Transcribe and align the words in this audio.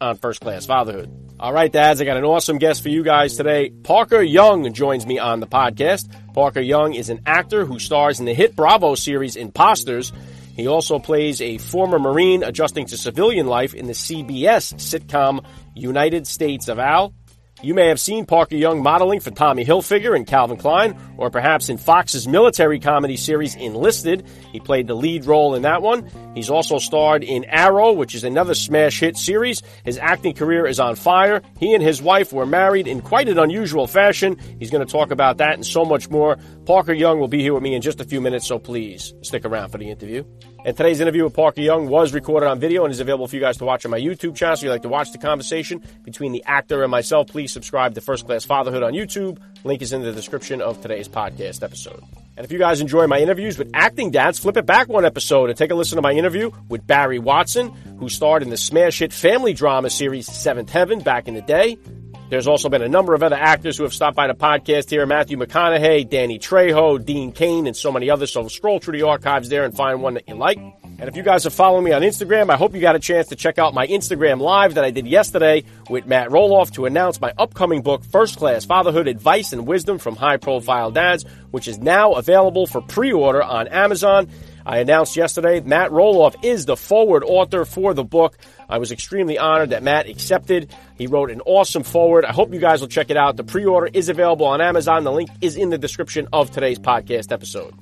on 0.00 0.16
First 0.16 0.40
Class 0.40 0.66
Fatherhood. 0.66 1.10
All 1.38 1.52
right, 1.52 1.72
dads, 1.72 2.00
I 2.00 2.04
got 2.04 2.16
an 2.16 2.24
awesome 2.24 2.58
guest 2.58 2.82
for 2.82 2.88
you 2.88 3.02
guys 3.02 3.36
today. 3.36 3.70
Parker 3.70 4.22
Young 4.22 4.72
joins 4.72 5.06
me 5.06 5.18
on 5.18 5.40
the 5.40 5.46
podcast. 5.46 6.08
Parker 6.32 6.60
Young 6.60 6.94
is 6.94 7.10
an 7.10 7.20
actor 7.26 7.64
who 7.64 7.78
stars 7.78 8.20
in 8.20 8.26
the 8.26 8.34
hit 8.34 8.54
Bravo 8.54 8.94
series 8.94 9.36
Imposters. 9.36 10.12
He 10.56 10.68
also 10.68 10.98
plays 11.00 11.40
a 11.40 11.58
former 11.58 11.98
Marine 11.98 12.44
adjusting 12.44 12.86
to 12.86 12.96
civilian 12.96 13.46
life 13.46 13.74
in 13.74 13.86
the 13.86 13.92
CBS 13.92 14.74
sitcom 14.74 15.44
United 15.74 16.26
States 16.26 16.68
of 16.68 16.78
Al. 16.78 17.12
You 17.62 17.72
may 17.72 17.88
have 17.88 18.00
seen 18.00 18.26
Parker 18.26 18.56
Young 18.56 18.82
modeling 18.82 19.20
for 19.20 19.30
Tommy 19.30 19.64
Hilfiger 19.64 20.14
and 20.14 20.26
Calvin 20.26 20.56
Klein, 20.56 20.98
or 21.16 21.30
perhaps 21.30 21.68
in 21.68 21.78
Fox's 21.78 22.26
military 22.28 22.78
comedy 22.78 23.16
series 23.16 23.54
Enlisted. 23.54 24.26
He 24.52 24.60
played 24.60 24.86
the 24.86 24.94
lead 24.94 25.24
role 25.24 25.54
in 25.54 25.62
that 25.62 25.80
one. 25.80 26.10
He's 26.34 26.50
also 26.50 26.78
starred 26.78 27.22
in 27.22 27.44
Arrow, 27.44 27.92
which 27.92 28.14
is 28.14 28.24
another 28.24 28.54
smash 28.54 29.00
hit 29.00 29.16
series. 29.16 29.62
His 29.84 29.98
acting 29.98 30.34
career 30.34 30.66
is 30.66 30.80
on 30.80 30.96
fire. 30.96 31.42
He 31.58 31.74
and 31.74 31.82
his 31.82 32.02
wife 32.02 32.32
were 32.32 32.44
married 32.44 32.86
in 32.86 33.00
quite 33.00 33.28
an 33.28 33.38
unusual 33.38 33.86
fashion. 33.86 34.36
He's 34.58 34.70
going 34.70 34.84
to 34.84 34.92
talk 34.92 35.10
about 35.10 35.38
that 35.38 35.54
and 35.54 35.64
so 35.64 35.84
much 35.84 36.10
more. 36.10 36.36
Parker 36.66 36.92
Young 36.92 37.18
will 37.18 37.28
be 37.28 37.40
here 37.40 37.54
with 37.54 37.62
me 37.62 37.74
in 37.74 37.82
just 37.82 38.00
a 38.00 38.04
few 38.04 38.20
minutes, 38.20 38.46
so 38.46 38.58
please 38.58 39.14
stick 39.22 39.44
around 39.44 39.70
for 39.70 39.78
the 39.78 39.90
interview. 39.90 40.24
And 40.66 40.74
today's 40.74 41.00
interview 41.00 41.24
with 41.24 41.34
Parker 41.34 41.60
Young 41.60 41.88
was 41.88 42.14
recorded 42.14 42.46
on 42.46 42.58
video 42.58 42.84
and 42.84 42.90
is 42.90 42.98
available 42.98 43.28
for 43.28 43.36
you 43.36 43.42
guys 43.42 43.58
to 43.58 43.66
watch 43.66 43.84
on 43.84 43.90
my 43.90 44.00
YouTube 44.00 44.34
channel. 44.34 44.56
So 44.56 44.60
if 44.60 44.62
you'd 44.62 44.70
like 44.70 44.82
to 44.82 44.88
watch 44.88 45.12
the 45.12 45.18
conversation 45.18 45.82
between 46.04 46.32
the 46.32 46.42
actor 46.46 46.82
and 46.82 46.90
myself, 46.90 47.28
please 47.28 47.52
subscribe 47.52 47.94
to 47.94 48.00
First 48.00 48.24
Class 48.24 48.46
Fatherhood 48.46 48.82
on 48.82 48.94
YouTube. 48.94 49.38
Link 49.62 49.82
is 49.82 49.92
in 49.92 50.00
the 50.00 50.12
description 50.12 50.62
of 50.62 50.80
today's 50.80 51.06
podcast 51.06 51.62
episode. 51.62 52.02
And 52.38 52.46
if 52.46 52.50
you 52.50 52.58
guys 52.58 52.80
enjoy 52.80 53.06
my 53.06 53.18
interviews 53.18 53.58
with 53.58 53.70
acting 53.74 54.10
dads, 54.10 54.38
flip 54.38 54.56
it 54.56 54.64
back 54.64 54.88
one 54.88 55.04
episode 55.04 55.50
and 55.50 55.58
take 55.58 55.70
a 55.70 55.74
listen 55.74 55.96
to 55.96 56.02
my 56.02 56.12
interview 56.12 56.50
with 56.70 56.86
Barry 56.86 57.18
Watson, 57.18 57.68
who 57.98 58.08
starred 58.08 58.42
in 58.42 58.48
the 58.48 58.56
smash 58.56 59.00
hit 59.00 59.12
family 59.12 59.52
drama 59.52 59.90
series 59.90 60.26
Seventh 60.26 60.70
Heaven 60.70 61.00
back 61.00 61.28
in 61.28 61.34
the 61.34 61.42
day. 61.42 61.76
There's 62.30 62.46
also 62.46 62.70
been 62.70 62.82
a 62.82 62.88
number 62.88 63.14
of 63.14 63.22
other 63.22 63.36
actors 63.36 63.76
who 63.76 63.82
have 63.82 63.92
stopped 63.92 64.16
by 64.16 64.26
the 64.26 64.34
podcast 64.34 64.88
here 64.88 65.04
Matthew 65.04 65.36
McConaughey, 65.36 66.08
Danny 66.08 66.38
Trejo, 66.38 67.04
Dean 67.04 67.32
Cain, 67.32 67.66
and 67.66 67.76
so 67.76 67.92
many 67.92 68.08
others. 68.08 68.32
So 68.32 68.48
scroll 68.48 68.78
through 68.78 68.98
the 68.98 69.06
archives 69.06 69.50
there 69.50 69.64
and 69.64 69.76
find 69.76 70.02
one 70.02 70.14
that 70.14 70.26
you 70.26 70.34
like. 70.34 70.58
And 70.58 71.08
if 71.08 71.16
you 71.16 71.22
guys 71.22 71.44
are 71.44 71.50
following 71.50 71.84
me 71.84 71.92
on 71.92 72.02
Instagram, 72.02 72.50
I 72.50 72.56
hope 72.56 72.74
you 72.74 72.80
got 72.80 72.96
a 72.96 73.00
chance 73.00 73.28
to 73.28 73.36
check 73.36 73.58
out 73.58 73.74
my 73.74 73.86
Instagram 73.86 74.40
live 74.40 74.74
that 74.74 74.84
I 74.84 74.90
did 74.90 75.06
yesterday 75.06 75.64
with 75.90 76.06
Matt 76.06 76.28
Roloff 76.30 76.72
to 76.74 76.86
announce 76.86 77.20
my 77.20 77.32
upcoming 77.36 77.82
book, 77.82 78.02
First 78.04 78.38
Class 78.38 78.64
Fatherhood 78.64 79.06
Advice 79.06 79.52
and 79.52 79.66
Wisdom 79.66 79.98
from 79.98 80.16
High 80.16 80.38
Profile 80.38 80.90
Dads, 80.90 81.24
which 81.50 81.68
is 81.68 81.78
now 81.78 82.12
available 82.12 82.66
for 82.66 82.80
pre 82.80 83.12
order 83.12 83.42
on 83.42 83.68
Amazon. 83.68 84.30
I 84.66 84.78
announced 84.78 85.14
yesterday 85.16 85.60
Matt 85.60 85.90
Roloff 85.90 86.42
is 86.42 86.64
the 86.64 86.76
foreword 86.76 87.22
author 87.22 87.64
for 87.66 87.92
the 87.92 88.04
book. 88.04 88.38
I 88.74 88.78
was 88.78 88.90
extremely 88.90 89.38
honored 89.38 89.70
that 89.70 89.84
Matt 89.84 90.08
accepted. 90.08 90.74
He 90.98 91.06
wrote 91.06 91.30
an 91.30 91.40
awesome 91.42 91.84
foreword. 91.84 92.24
I 92.24 92.32
hope 92.32 92.52
you 92.52 92.58
guys 92.58 92.80
will 92.80 92.88
check 92.88 93.08
it 93.08 93.16
out. 93.16 93.36
The 93.36 93.44
pre 93.44 93.64
order 93.64 93.88
is 93.92 94.08
available 94.08 94.46
on 94.46 94.60
Amazon. 94.60 95.04
The 95.04 95.12
link 95.12 95.30
is 95.40 95.56
in 95.56 95.70
the 95.70 95.78
description 95.78 96.26
of 96.32 96.50
today's 96.50 96.80
podcast 96.80 97.30
episode. 97.30 97.72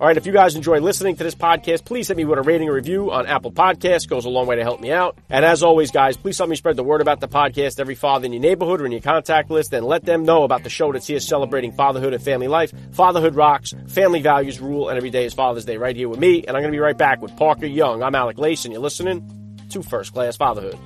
All 0.00 0.08
right, 0.08 0.16
if 0.16 0.26
you 0.26 0.32
guys 0.32 0.56
enjoy 0.56 0.80
listening 0.80 1.14
to 1.14 1.22
this 1.22 1.36
podcast, 1.36 1.84
please 1.84 2.08
hit 2.08 2.16
me 2.16 2.24
with 2.24 2.40
a 2.40 2.42
rating 2.42 2.68
or 2.68 2.72
review 2.72 3.12
on 3.12 3.28
Apple 3.28 3.52
Podcasts. 3.52 4.08
Goes 4.08 4.24
a 4.24 4.28
long 4.28 4.48
way 4.48 4.56
to 4.56 4.64
help 4.64 4.80
me 4.80 4.90
out. 4.90 5.16
And 5.30 5.44
as 5.44 5.62
always, 5.62 5.92
guys, 5.92 6.16
please 6.16 6.36
help 6.36 6.50
me 6.50 6.56
spread 6.56 6.74
the 6.74 6.82
word 6.82 7.00
about 7.00 7.20
the 7.20 7.28
podcast 7.28 7.78
every 7.78 7.94
father 7.94 8.26
in 8.26 8.32
your 8.32 8.42
neighborhood 8.42 8.80
or 8.80 8.86
in 8.86 8.92
your 8.92 9.00
contact 9.00 9.52
list 9.52 9.72
and 9.72 9.86
let 9.86 10.04
them 10.04 10.24
know 10.24 10.42
about 10.42 10.64
the 10.64 10.70
show 10.70 10.90
that's 10.92 11.06
here 11.06 11.20
celebrating 11.20 11.70
fatherhood 11.70 12.12
and 12.12 12.24
family 12.24 12.48
life. 12.48 12.72
Fatherhood 12.90 13.36
rocks, 13.36 13.72
family 13.86 14.20
values 14.20 14.60
rule, 14.60 14.88
and 14.88 14.96
every 14.96 15.10
day 15.10 15.26
is 15.26 15.34
Father's 15.34 15.64
Day 15.64 15.76
right 15.76 15.94
here 15.94 16.08
with 16.08 16.18
me. 16.18 16.38
And 16.40 16.56
I'm 16.56 16.62
going 16.62 16.72
to 16.72 16.76
be 16.76 16.80
right 16.80 16.98
back 16.98 17.22
with 17.22 17.36
Parker 17.36 17.66
Young. 17.66 18.02
I'm 18.02 18.16
Alec 18.16 18.36
Lace, 18.36 18.64
and 18.64 18.72
you're 18.74 18.82
listening 18.82 19.47
to 19.70 19.82
First 19.82 20.12
Class 20.12 20.36
Fatherhood. 20.36 20.78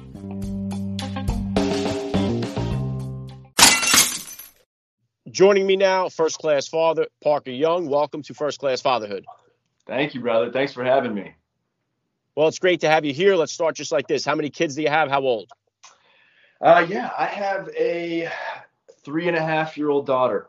Joining 5.32 5.66
me 5.66 5.76
now, 5.76 6.10
first 6.10 6.38
class 6.38 6.68
father 6.68 7.06
Parker 7.22 7.50
Young. 7.50 7.88
Welcome 7.88 8.22
to 8.24 8.34
First 8.34 8.60
Class 8.60 8.82
Fatherhood. 8.82 9.24
Thank 9.86 10.14
you, 10.14 10.20
brother. 10.20 10.52
Thanks 10.52 10.74
for 10.74 10.84
having 10.84 11.14
me. 11.14 11.32
Well, 12.36 12.48
it's 12.48 12.58
great 12.58 12.80
to 12.80 12.90
have 12.90 13.06
you 13.06 13.14
here. 13.14 13.34
Let's 13.34 13.52
start 13.52 13.74
just 13.74 13.92
like 13.92 14.06
this. 14.06 14.26
How 14.26 14.34
many 14.34 14.50
kids 14.50 14.74
do 14.74 14.82
you 14.82 14.88
have? 14.88 15.08
How 15.08 15.22
old? 15.22 15.50
Uh, 16.60 16.86
yeah, 16.88 17.10
I 17.18 17.26
have 17.26 17.68
a 17.78 18.30
three 19.04 19.26
and 19.26 19.36
a 19.36 19.42
half 19.42 19.76
year 19.76 19.88
old 19.88 20.06
daughter. 20.06 20.48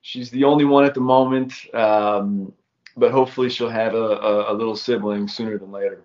She's 0.00 0.30
the 0.30 0.44
only 0.44 0.64
one 0.64 0.84
at 0.84 0.94
the 0.94 1.00
moment, 1.00 1.52
um, 1.74 2.52
but 2.96 3.12
hopefully 3.12 3.50
she'll 3.50 3.68
have 3.68 3.94
a, 3.94 3.98
a, 3.98 4.52
a, 4.52 4.54
little 4.54 4.76
sibling 4.76 5.28
sooner 5.28 5.58
than 5.58 5.70
later. 5.70 6.02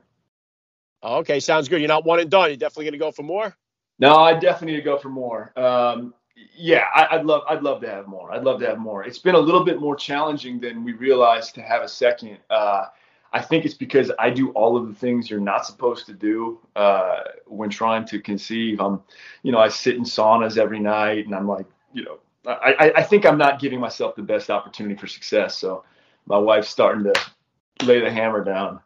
Okay, 1.03 1.39
sounds 1.39 1.67
good. 1.67 1.81
You're 1.81 1.88
not 1.88 2.06
one 2.06 2.19
and 2.19 2.29
done. 2.29 2.50
You're 2.50 2.57
definitely 2.57 2.85
going 2.85 2.94
to 2.94 3.00
go 3.00 3.12
for 3.12 3.23
more. 3.23 3.56
No, 4.00 4.16
I 4.16 4.34
definitely 4.34 4.73
need 4.73 4.78
to 4.78 4.85
go 4.85 4.97
for 4.97 5.09
more. 5.09 5.51
Um, 5.56 6.13
yeah, 6.56 6.85
I, 6.94 7.17
would 7.17 7.25
love 7.25 7.44
I'd 7.47 7.62
love 7.62 7.81
to 7.81 7.89
have 7.89 8.07
more. 8.07 8.31
I'd 8.34 8.44
love 8.44 8.59
to 8.62 8.67
have 8.67 8.79
more. 8.79 9.03
It's 9.03 9.19
been 9.19 9.35
a 9.35 9.40
little 9.40 9.63
bit 9.63 9.79
more 9.79 9.95
challenging 9.95 10.59
than 10.59 10.84
we 10.84 10.94
realized 10.94 11.56
to 11.56 11.61
have 11.61 11.84
a 11.84 11.88
second. 11.88 12.38
Uh, 12.50 12.85
I 13.34 13.41
think 13.41 13.63
it's 13.63 13.75
because 13.75 14.11
I 14.19 14.29
do 14.29 14.50
all 14.51 14.75
of 14.75 14.88
the 14.88 14.94
things 14.94 15.29
you're 15.29 15.40
not 15.40 15.66
supposed 15.66 16.06
to 16.07 16.13
do 16.13 16.59
uh, 16.75 17.19
when 17.45 17.69
trying 17.69 18.06
to 18.07 18.19
conceive. 18.19 18.81
I'm, 18.81 19.01
you 19.44 19.51
know, 19.51 19.59
I 19.59 19.69
sit 19.69 19.95
in 19.95 20.03
saunas 20.03 20.57
every 20.57 20.79
night, 20.79 21.25
and 21.25 21.34
I'm 21.34 21.47
like, 21.47 21.66
you 21.94 22.03
know, 22.03 22.19
I, 22.45 22.91
I 22.95 23.03
think 23.03 23.25
I'm 23.25 23.38
not 23.38 23.59
giving 23.59 23.79
myself 23.79 24.16
the 24.16 24.23
best 24.23 24.50
opportunity 24.50 24.95
for 24.95 25.07
success. 25.07 25.57
So 25.57 25.85
my 26.25 26.38
wife's 26.38 26.69
starting 26.69 27.03
to 27.03 27.85
lay 27.85 28.01
the 28.01 28.11
hammer 28.11 28.44
down. 28.44 28.79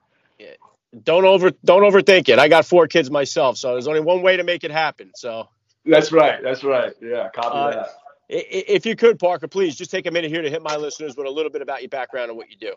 Don't 1.04 1.26
over 1.26 1.52
don't 1.64 1.82
overthink 1.82 2.30
it. 2.30 2.40
I 2.40 2.48
got 2.48 2.66
four 2.66 2.88
kids 2.88 3.12
myself, 3.12 3.58
so 3.58 3.74
there's 3.74 3.88
only 3.88 4.00
one 4.00 4.22
way 4.22 4.38
to 4.38 4.44
make 4.44 4.64
it 4.64 4.72
happen. 4.72 5.12
So 5.16 5.50
that's 5.86 6.12
right. 6.12 6.42
That's 6.42 6.64
right. 6.64 6.94
Yeah, 7.02 7.30
copy 7.30 7.58
uh, 7.58 7.72
that. 7.72 7.90
If 8.28 8.86
you 8.86 8.96
could, 8.96 9.20
Parker, 9.20 9.48
please 9.48 9.76
just 9.76 9.92
take 9.92 10.08
a 10.08 10.12
minute 10.12 10.32
here 10.32 10.42
to 10.42 10.50
hit 10.50 10.64
my 10.64 10.78
listeners 10.78 11.16
with 11.16 11.28
a 11.28 11.30
little 11.30 11.52
bit 11.52 11.62
about 11.62 11.82
your 11.82 11.90
background 11.90 12.30
and 12.30 12.38
what 12.38 12.50
you 12.50 12.58
do. 12.58 12.74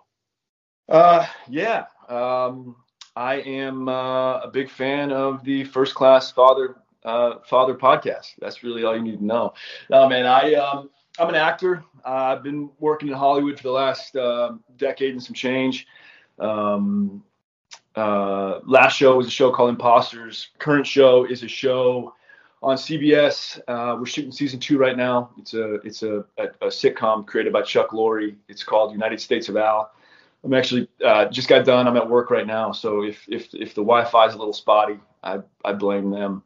Uh, 0.89 1.27
yeah. 1.49 1.87
Um, 2.09 2.77
I 3.17 3.37
am 3.37 3.89
uh, 3.89 4.41
a 4.41 4.51
big 4.53 4.71
fan 4.71 5.11
of 5.11 5.43
the 5.45 5.65
First 5.65 5.95
Class 5.95 6.31
Father 6.31 6.77
uh, 7.05 7.39
Father 7.47 7.75
podcast. 7.75 8.35
That's 8.41 8.63
really 8.63 8.85
all 8.85 8.95
you 8.95 9.03
need 9.03 9.19
to 9.19 9.25
know. 9.25 9.55
No, 9.91 10.09
man, 10.09 10.27
I 10.27 10.55
um, 10.55 10.91
I'm 11.19 11.29
an 11.29 11.35
actor. 11.35 11.85
Uh, 12.05 12.35
I've 12.37 12.43
been 12.43 12.71
working 12.79 13.09
in 13.09 13.15
Hollywood 13.15 13.57
for 13.57 13.65
the 13.65 13.73
last 13.73 14.17
uh, 14.17 14.53
decade 14.77 15.13
and 15.13 15.23
some 15.23 15.35
change. 15.35 15.87
Um, 16.39 17.25
uh, 17.99 18.61
last 18.65 18.97
show 18.97 19.17
was 19.17 19.27
a 19.27 19.31
show 19.31 19.51
called 19.51 19.71
Imposters. 19.71 20.49
Current 20.59 20.87
show 20.87 21.25
is 21.25 21.43
a 21.43 21.49
show 21.49 22.15
on 22.63 22.77
CBS. 22.77 23.61
Uh, 23.67 23.97
we're 23.99 24.07
shooting 24.07 24.33
season 24.33 24.61
two 24.61 24.79
right 24.79 24.97
now. 24.97 25.31
It's 25.39 25.55
a 25.55 25.75
it's 25.77 26.03
a, 26.03 26.25
a, 26.39 26.45
a, 26.63 26.67
sitcom 26.67 27.27
created 27.27 27.53
by 27.53 27.63
Chuck 27.63 27.91
Lorre. 27.91 28.37
It's 28.49 28.63
called 28.63 28.93
United 28.93 29.21
States 29.21 29.49
of 29.49 29.57
Al. 29.57 29.91
I'm 30.45 30.55
actually 30.55 30.89
uh, 31.05 31.27
just 31.27 31.49
got 31.49 31.65
done. 31.65 31.89
I'm 31.89 31.97
at 31.97 32.09
work 32.09 32.31
right 32.31 32.47
now, 32.47 32.73
so 32.73 33.03
if 33.03 33.25
if 33.29 33.53
if 33.53 33.75
the 33.75 33.83
Wi-Fi 33.83 34.27
is 34.27 34.35
a 34.35 34.39
little 34.39 34.53
spotty, 34.53 35.01
I 35.23 35.41
I 35.65 35.73
blame 35.73 36.11
them. 36.11 36.43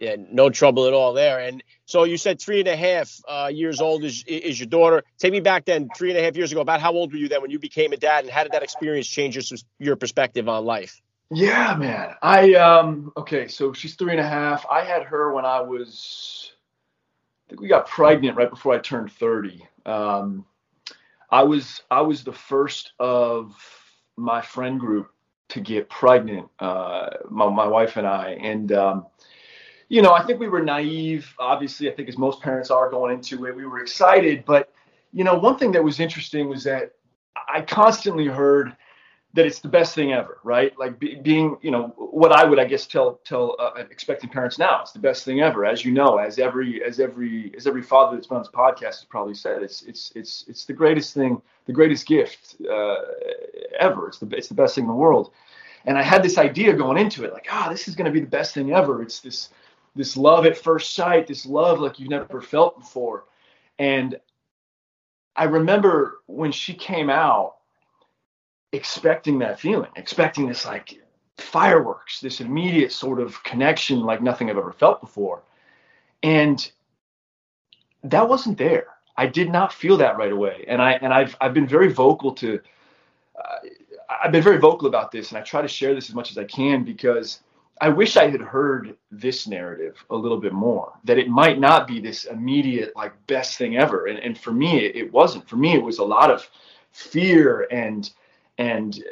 Yeah, 0.00 0.16
no 0.18 0.48
trouble 0.48 0.86
at 0.86 0.94
all 0.94 1.12
there. 1.12 1.40
And 1.40 1.62
so 1.84 2.04
you 2.04 2.16
said 2.16 2.40
three 2.40 2.60
and 2.60 2.68
a 2.68 2.76
half 2.76 3.20
uh, 3.28 3.50
years 3.52 3.82
old 3.82 4.02
is 4.02 4.24
is 4.26 4.58
your 4.58 4.66
daughter. 4.66 5.04
Take 5.18 5.30
me 5.30 5.40
back 5.40 5.66
then, 5.66 5.90
three 5.94 6.08
and 6.08 6.18
a 6.18 6.22
half 6.22 6.36
years 6.36 6.50
ago. 6.52 6.62
About 6.62 6.80
how 6.80 6.92
old 6.92 7.12
were 7.12 7.18
you 7.18 7.28
then 7.28 7.42
when 7.42 7.50
you 7.50 7.58
became 7.58 7.92
a 7.92 7.98
dad, 7.98 8.24
and 8.24 8.32
how 8.32 8.42
did 8.42 8.52
that 8.52 8.62
experience 8.62 9.06
change 9.06 9.36
your 9.36 9.58
your 9.78 9.96
perspective 9.96 10.48
on 10.48 10.64
life? 10.64 11.02
Yeah, 11.30 11.76
man. 11.78 12.14
I 12.22 12.54
um 12.54 13.12
okay, 13.16 13.46
so 13.46 13.74
she's 13.74 13.94
three 13.94 14.12
and 14.12 14.20
a 14.20 14.26
half. 14.26 14.64
I 14.70 14.84
had 14.84 15.04
her 15.04 15.34
when 15.34 15.44
I 15.44 15.60
was 15.60 16.50
I 17.46 17.50
think 17.50 17.60
we 17.60 17.68
got 17.68 17.86
pregnant 17.86 18.38
right 18.38 18.50
before 18.50 18.74
I 18.74 18.78
turned 18.78 19.12
30. 19.12 19.68
Um 19.84 20.46
I 21.30 21.44
was 21.44 21.82
I 21.90 22.00
was 22.00 22.24
the 22.24 22.32
first 22.32 22.94
of 22.98 23.54
my 24.16 24.40
friend 24.40 24.80
group 24.80 25.10
to 25.50 25.60
get 25.60 25.90
pregnant, 25.90 26.48
uh 26.58 27.10
my, 27.28 27.50
my 27.50 27.66
wife 27.66 27.98
and 27.98 28.06
I. 28.06 28.30
And 28.40 28.72
um 28.72 29.06
you 29.90 30.02
know, 30.02 30.12
I 30.12 30.24
think 30.24 30.38
we 30.38 30.48
were 30.48 30.62
naive, 30.62 31.34
obviously, 31.40 31.90
I 31.90 31.94
think 31.94 32.08
as 32.08 32.16
most 32.16 32.40
parents 32.40 32.70
are 32.70 32.88
going 32.88 33.12
into 33.12 33.44
it. 33.46 33.54
We 33.54 33.66
were 33.66 33.80
excited, 33.80 34.44
but 34.46 34.72
you 35.12 35.24
know, 35.24 35.34
one 35.34 35.58
thing 35.58 35.72
that 35.72 35.82
was 35.82 35.98
interesting 35.98 36.48
was 36.48 36.62
that 36.64 36.92
I 37.52 37.62
constantly 37.62 38.26
heard 38.26 38.76
that 39.34 39.46
it's 39.46 39.58
the 39.58 39.68
best 39.68 39.96
thing 39.96 40.12
ever, 40.12 40.38
right? 40.44 40.76
Like 40.78 41.00
be, 41.00 41.16
being, 41.16 41.56
you 41.60 41.72
know, 41.72 41.88
what 41.96 42.30
I 42.30 42.44
would, 42.44 42.60
I 42.60 42.66
guess, 42.66 42.86
tell 42.86 43.20
tell 43.24 43.56
uh, 43.58 43.82
expecting 43.90 44.30
parents 44.30 44.60
now. 44.60 44.80
It's 44.80 44.92
the 44.92 45.00
best 45.00 45.24
thing 45.24 45.40
ever, 45.40 45.64
as 45.64 45.84
you 45.84 45.90
know, 45.90 46.18
as 46.18 46.38
every 46.38 46.84
as 46.84 47.00
every 47.00 47.52
as 47.56 47.66
every 47.66 47.82
father 47.82 48.16
that's 48.16 48.28
been 48.28 48.36
on 48.36 48.42
this 48.44 48.52
podcast 48.52 49.00
has 49.00 49.06
probably 49.08 49.34
said. 49.34 49.60
It's 49.64 49.82
it's 49.82 50.12
it's 50.14 50.44
it's 50.46 50.66
the 50.66 50.72
greatest 50.72 51.14
thing, 51.14 51.42
the 51.66 51.72
greatest 51.72 52.06
gift 52.06 52.56
uh, 52.62 52.96
ever. 53.76 54.06
It's 54.06 54.18
the 54.18 54.28
it's 54.36 54.48
the 54.48 54.54
best 54.54 54.76
thing 54.76 54.84
in 54.84 54.88
the 54.88 54.94
world. 54.94 55.32
And 55.84 55.98
I 55.98 56.02
had 56.02 56.22
this 56.22 56.38
idea 56.38 56.74
going 56.74 56.98
into 56.98 57.24
it, 57.24 57.32
like, 57.32 57.48
ah, 57.50 57.66
oh, 57.66 57.70
this 57.72 57.88
is 57.88 57.96
going 57.96 58.04
to 58.04 58.12
be 58.12 58.20
the 58.20 58.26
best 58.26 58.54
thing 58.54 58.72
ever. 58.72 59.02
It's 59.02 59.20
this 59.20 59.48
this 59.94 60.16
love 60.16 60.46
at 60.46 60.56
first 60.56 60.94
sight, 60.94 61.26
this 61.26 61.46
love 61.46 61.80
like 61.80 61.98
you've 61.98 62.10
never 62.10 62.40
felt 62.40 62.78
before. 62.78 63.24
And 63.78 64.18
I 65.36 65.44
remember 65.44 66.20
when 66.26 66.52
she 66.52 66.74
came 66.74 67.10
out 67.10 67.56
expecting 68.72 69.38
that 69.40 69.58
feeling, 69.58 69.90
expecting 69.96 70.46
this 70.46 70.64
like 70.64 71.00
fireworks, 71.38 72.20
this 72.20 72.40
immediate 72.40 72.92
sort 72.92 73.20
of 73.20 73.42
connection 73.42 74.00
like 74.00 74.22
nothing 74.22 74.50
I've 74.50 74.58
ever 74.58 74.72
felt 74.72 75.00
before. 75.00 75.42
And 76.22 76.70
that 78.04 78.28
wasn't 78.28 78.58
there. 78.58 78.86
I 79.16 79.26
did 79.26 79.50
not 79.50 79.72
feel 79.72 79.96
that 79.98 80.16
right 80.16 80.32
away. 80.32 80.64
And 80.68 80.80
I 80.80 80.92
and 80.92 81.12
I've 81.12 81.36
I've 81.40 81.54
been 81.54 81.66
very 81.66 81.92
vocal 81.92 82.32
to 82.36 82.60
uh, 83.38 83.56
I've 84.22 84.32
been 84.32 84.42
very 84.42 84.58
vocal 84.58 84.88
about 84.88 85.10
this 85.10 85.30
and 85.30 85.38
I 85.38 85.42
try 85.42 85.62
to 85.62 85.68
share 85.68 85.94
this 85.94 86.08
as 86.08 86.14
much 86.14 86.30
as 86.30 86.38
I 86.38 86.44
can 86.44 86.84
because 86.84 87.40
I 87.80 87.88
wish 87.88 88.16
I 88.16 88.28
had 88.28 88.40
heard 88.40 88.96
this 89.10 89.46
narrative 89.46 90.04
a 90.10 90.16
little 90.16 90.38
bit 90.38 90.52
more. 90.52 90.92
That 91.04 91.18
it 91.18 91.28
might 91.28 91.58
not 91.58 91.86
be 91.88 92.00
this 92.00 92.24
immediate 92.24 92.94
like 92.94 93.14
best 93.26 93.56
thing 93.56 93.76
ever. 93.76 94.06
And 94.06 94.18
and 94.18 94.38
for 94.38 94.52
me 94.52 94.84
it, 94.84 94.96
it 94.96 95.12
wasn't. 95.12 95.48
For 95.48 95.56
me 95.56 95.74
it 95.74 95.82
was 95.82 95.98
a 95.98 96.04
lot 96.04 96.30
of 96.30 96.48
fear 96.92 97.66
and 97.70 98.10
and 98.58 99.02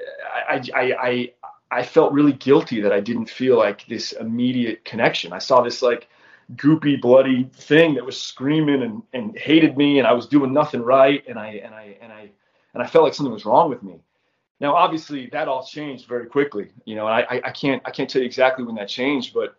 I, 0.49 0.63
I, 0.75 0.93
I, 1.01 1.33
I 1.71 1.83
felt 1.83 2.13
really 2.13 2.35
guilty 2.35 2.83
that 2.83 2.93
I 2.93 3.01
didn't 3.01 3.31
feel 3.31 3.57
like 3.57 3.87
this 3.87 4.13
immediate 4.13 4.85
connection. 4.85 5.33
I 5.33 5.39
saw 5.39 5.63
this 5.63 5.81
like 5.81 6.09
goopy, 6.57 7.01
bloody 7.01 7.45
thing 7.55 7.95
that 7.95 8.05
was 8.05 8.21
screaming 8.21 8.83
and, 8.83 9.03
and 9.15 9.37
hated 9.39 9.77
me, 9.77 9.99
and 9.99 10.07
I 10.07 10.13
was 10.13 10.27
doing 10.27 10.53
nothing 10.53 10.83
right, 10.83 11.25
and 11.27 11.39
I 11.39 11.49
and 11.65 11.75
I 11.75 11.97
and 12.03 12.13
I 12.13 12.31
and 12.75 12.83
I 12.83 12.87
felt 12.87 13.05
like 13.05 13.15
something 13.15 13.33
was 13.33 13.47
wrong 13.47 13.71
with 13.71 13.83
me. 13.83 14.01
Now, 14.61 14.75
obviously, 14.75 15.27
that 15.33 15.49
all 15.49 15.65
changed 15.65 16.07
very 16.09 16.27
quickly, 16.27 16.71
you 16.85 16.97
know. 16.97 17.07
I, 17.07 17.41
I 17.45 17.51
can't 17.51 17.83
I 17.85 17.91
can't 17.91 18.11
tell 18.11 18.23
you 18.23 18.27
exactly 18.27 18.65
when 18.65 18.75
that 18.77 18.89
changed, 18.89 19.33
but 19.35 19.57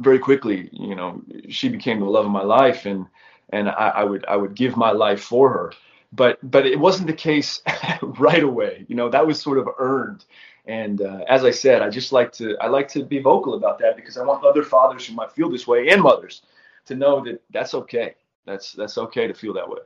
very 0.00 0.18
quickly, 0.18 0.68
you 0.72 0.94
know, 0.94 1.22
she 1.48 1.68
became 1.68 2.00
the 2.00 2.06
love 2.06 2.24
of 2.24 2.30
my 2.30 2.42
life, 2.42 2.86
and 2.86 3.06
and 3.50 3.68
I, 3.68 3.88
I 3.96 4.04
would 4.04 4.24
I 4.26 4.36
would 4.36 4.54
give 4.54 4.76
my 4.76 4.92
life 4.92 5.22
for 5.22 5.48
her 5.50 5.72
but 6.12 6.38
but 6.48 6.66
it 6.66 6.78
wasn't 6.78 7.06
the 7.06 7.12
case 7.12 7.60
right 8.02 8.42
away. 8.42 8.84
You 8.88 8.96
know, 8.96 9.08
that 9.08 9.26
was 9.26 9.40
sort 9.40 9.58
of 9.58 9.68
earned. 9.78 10.24
And 10.66 11.00
uh, 11.00 11.24
as 11.28 11.44
I 11.44 11.50
said, 11.50 11.82
I 11.82 11.88
just 11.88 12.12
like 12.12 12.32
to 12.34 12.56
I 12.60 12.68
like 12.68 12.88
to 12.88 13.04
be 13.04 13.18
vocal 13.18 13.54
about 13.54 13.78
that 13.80 13.96
because 13.96 14.16
I 14.16 14.24
want 14.24 14.44
other 14.44 14.62
fathers 14.62 15.06
who 15.06 15.14
might 15.14 15.32
feel 15.32 15.50
this 15.50 15.66
way 15.66 15.88
and 15.88 16.02
mothers 16.02 16.42
to 16.86 16.94
know 16.94 17.24
that 17.24 17.42
that's 17.50 17.74
okay. 17.74 18.14
That's 18.46 18.72
that's 18.72 18.98
okay 18.98 19.26
to 19.26 19.34
feel 19.34 19.54
that 19.54 19.68
way. 19.68 19.78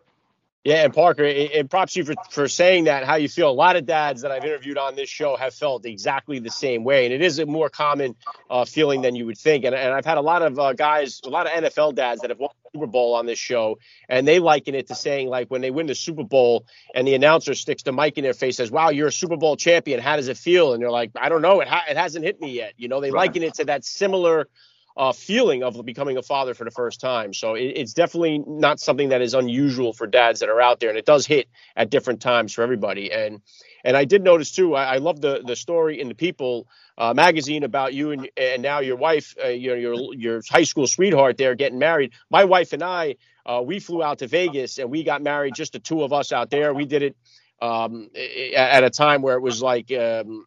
Yeah, 0.67 0.83
and 0.83 0.93
Parker, 0.93 1.25
and 1.25 1.71
props 1.71 1.95
you 1.95 2.05
for, 2.05 2.15
for 2.29 2.49
saying 2.49 2.87
that, 2.87 3.05
how 3.05 3.15
you 3.15 3.29
feel. 3.29 3.49
A 3.49 3.53
lot 3.53 3.77
of 3.77 3.87
dads 3.87 4.23
that 4.23 4.33
I've 4.33 4.45
interviewed 4.45 4.77
on 4.77 4.97
this 4.97 5.09
show 5.09 5.37
have 5.37 5.55
felt 5.55 5.87
exactly 5.87 6.41
the 6.41 6.51
same 6.51 6.83
way. 6.83 7.05
And 7.05 7.15
it 7.15 7.23
is 7.23 7.39
a 7.39 7.47
more 7.47 7.69
common 7.69 8.17
uh, 8.51 8.65
feeling 8.65 9.01
than 9.01 9.15
you 9.15 9.27
would 9.27 9.39
think. 9.39 9.65
And, 9.65 9.77
and 9.77 9.95
I've 9.95 10.05
had 10.05 10.19
a 10.19 10.23
lot 10.23 10.43
of 10.43 10.59
uh, 10.59 10.73
guys, 10.73 11.21
a 11.25 11.29
lot 11.29 11.47
of 11.47 11.53
NFL 11.53 11.95
dads 11.95 12.23
that 12.23 12.31
have 12.31 12.41
won 12.41 12.51
the 12.65 12.81
Super 12.81 12.89
Bowl 12.89 13.15
on 13.15 13.27
this 13.27 13.39
show, 13.39 13.79
and 14.09 14.27
they 14.27 14.41
liken 14.41 14.75
it 14.75 14.89
to 14.89 14.97
saying, 14.97 15.29
like, 15.29 15.53
when 15.53 15.61
they 15.61 15.71
win 15.71 15.87
the 15.87 15.95
Super 15.95 16.25
Bowl 16.25 16.67
and 16.97 17.07
the 17.07 17.15
announcer 17.15 17.55
sticks 17.55 17.85
the 17.85 17.93
mic 17.93 18.19
in 18.19 18.25
their 18.25 18.35
face, 18.35 18.57
says, 18.57 18.73
Wow, 18.73 18.89
you're 18.89 19.07
a 19.07 19.13
Super 19.13 19.37
Bowl 19.37 19.57
champion. 19.57 20.01
How 20.01 20.17
does 20.17 20.27
it 20.27 20.37
feel? 20.37 20.73
And 20.73 20.83
they're 20.83 20.91
like, 20.91 21.13
I 21.15 21.29
don't 21.29 21.43
know. 21.43 21.61
It, 21.61 21.69
ha- 21.69 21.85
it 21.89 21.97
hasn't 21.97 22.25
hit 22.25 22.41
me 22.41 22.51
yet. 22.51 22.73
You 22.77 22.89
know, 22.89 23.01
they 23.01 23.13
right. 23.13 23.29
liken 23.29 23.45
it 23.45 23.55
to 23.55 23.67
that 23.67 23.85
similar 23.85 24.49
uh, 24.97 25.13
feeling 25.13 25.63
of 25.63 25.85
becoming 25.85 26.17
a 26.17 26.23
father 26.23 26.55
for 26.55 26.65
the 26.65 26.71
first 26.71 27.01
time. 27.01 27.35
So 27.35 27.55
it, 27.55 27.73
it's 27.77 27.93
definitely 27.93 28.43
not 28.47 28.81
something 28.81 29.11
that 29.11 29.21
is 29.21 29.35
unusual 29.35 29.93
for 29.93 30.07
dads 30.07 30.41
that 30.41 30.49
are 30.49 30.61
out 30.61 30.81
there, 30.81 30.89
and 30.89 30.99
it 30.99 31.05
does 31.05 31.27
hit 31.27 31.49
at 31.77 31.91
different 31.91 32.21
times 32.23 32.55
for 32.55 32.63
everybody. 32.63 33.13
And 33.13 33.43
and 33.85 33.97
I 33.97 34.05
did 34.05 34.23
notice 34.23 34.53
too. 34.53 34.75
I, 34.75 34.95
I 34.95 34.97
love 34.99 35.21
the 35.21 35.43
the 35.45 35.57
story 35.57 36.01
in 36.01 36.09
the 36.09 36.15
People 36.15 36.67
uh, 36.97 37.13
magazine 37.15 37.63
about 37.63 37.93
you 37.93 38.11
and 38.13 38.31
and 38.37 38.63
now 38.63 38.81
your 38.81 38.97
wife, 38.97 39.35
uh, 39.43 39.49
your 39.49 39.77
your 39.77 40.15
your 40.15 40.43
high 40.49 40.65
school 40.65 40.87
sweetheart 40.87 41.37
there 41.37 41.55
getting 41.55 41.79
married. 41.79 42.13
My 42.31 42.45
wife 42.45 42.73
and 42.73 42.83
I, 42.83 43.17
uh, 43.45 43.63
we 43.65 43.81
flew 43.81 44.03
out 44.03 44.21
to 44.21 44.29
Vegas 44.29 44.79
and 44.79 44.91
we 44.91 45.05
got 45.05 45.23
married, 45.23 45.55
just 45.55 45.75
the 45.75 45.79
two 45.79 46.03
of 46.03 46.13
us 46.13 46.33
out 46.33 46.51
there. 46.51 46.73
We 46.73 46.87
did 46.87 47.03
it 47.03 47.17
um, 47.61 48.11
at 48.57 48.83
a 48.83 48.91
time 48.91 49.23
where 49.23 49.37
it 49.37 49.43
was 49.43 49.63
like. 49.63 49.93
Um, 49.93 50.47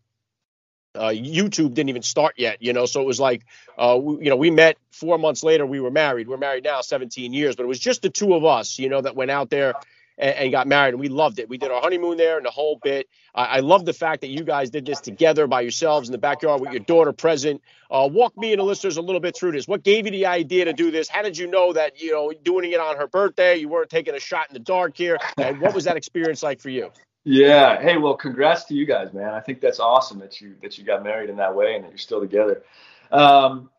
uh, 0.96 1.10
YouTube 1.10 1.74
didn't 1.74 1.90
even 1.90 2.02
start 2.02 2.36
yet, 2.38 2.62
you 2.62 2.74
know. 2.74 2.86
So 2.86 3.02
it 3.02 3.06
was 3.06 3.20
like, 3.20 3.46
uh, 3.78 3.98
we, 4.02 4.26
you 4.26 4.30
know, 4.30 4.36
we 4.36 4.52
met 4.52 4.78
four 4.92 5.18
months 5.18 5.44
later. 5.44 5.66
We 5.66 5.80
were 5.80 5.92
married. 5.92 6.28
We're 6.28 6.38
married 6.38 6.64
now, 6.64 6.82
17 6.82 7.34
years, 7.34 7.56
but 7.56 7.64
it 7.64 7.68
was 7.68 7.80
just 7.80 8.02
the 8.02 8.10
two 8.10 8.34
of 8.34 8.44
us, 8.44 8.80
you 8.80 8.90
know, 8.90 9.02
that 9.02 9.16
went 9.16 9.32
out 9.32 9.50
there 9.50 9.76
and, 10.18 10.36
and 10.36 10.52
got 10.52 10.68
married, 10.68 10.94
and 10.94 11.00
we 11.00 11.08
loved 11.08 11.40
it. 11.40 11.48
We 11.48 11.58
did 11.58 11.72
our 11.72 11.82
honeymoon 11.82 12.18
there 12.18 12.38
and 12.38 12.46
the 12.46 12.52
whole 12.52 12.80
bit. 12.82 13.08
I, 13.34 13.46
I 13.46 13.60
love 13.60 13.86
the 13.86 13.94
fact 13.94 14.22
that 14.22 14.28
you 14.28 14.44
guys 14.44 14.70
did 14.70 14.86
this 14.86 15.00
together 15.00 15.48
by 15.48 15.62
yourselves 15.62 16.08
in 16.08 16.12
the 16.12 16.18
backyard 16.18 16.62
with 16.62 16.72
your 16.72 16.82
daughter 16.82 17.14
present. 17.14 17.62
Uh, 17.92 18.10
walk 18.12 18.38
me 18.38 18.52
and 18.52 18.60
the 18.60 18.64
listeners 18.64 18.98
a 18.98 19.02
little 19.02 19.22
bit 19.22 19.36
through 19.36 19.54
this. 19.54 19.68
What 19.68 19.84
gave 19.84 20.06
you 20.06 20.12
the 20.12 20.26
idea 20.26 20.66
to 20.66 20.74
do 20.74 20.92
this? 20.92 21.08
How 21.08 21.22
did 21.22 21.38
you 21.38 21.48
know 21.48 21.74
that 21.74 22.02
you 22.02 22.12
know 22.12 22.34
doing 22.44 22.72
it 22.72 22.80
on 22.80 22.98
her 22.98 23.08
birthday, 23.08 23.58
you 23.58 23.70
weren't 23.70 23.90
taking 23.90 24.16
a 24.16 24.20
shot 24.20 24.48
in 24.50 24.54
the 24.54 24.60
dark 24.60 24.98
here? 24.98 25.18
And 25.38 25.62
what 25.62 25.74
was 25.74 25.86
that 25.86 25.98
experience 25.98 26.44
like 26.44 26.60
for 26.60 26.70
you? 26.70 26.92
Yeah. 27.32 27.80
Hey, 27.80 27.96
well, 27.98 28.16
congrats 28.16 28.64
to 28.66 28.74
you 28.74 28.88
guys, 28.88 29.14
man. 29.14 29.36
I 29.36 29.40
think 29.40 29.62
that's 29.62 29.80
awesome 29.80 30.18
that 30.18 30.42
you 30.42 30.56
that 30.64 30.80
you 30.80 30.84
got 30.84 31.04
married 31.04 31.30
in 31.30 31.36
that 31.36 31.56
way 31.56 31.76
and 31.76 31.84
that 31.84 31.92
you're 31.92 32.00
still 32.00 32.20
together. 32.20 32.64
Um, 33.12 33.70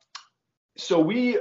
so 0.77 1.01
we 1.01 1.41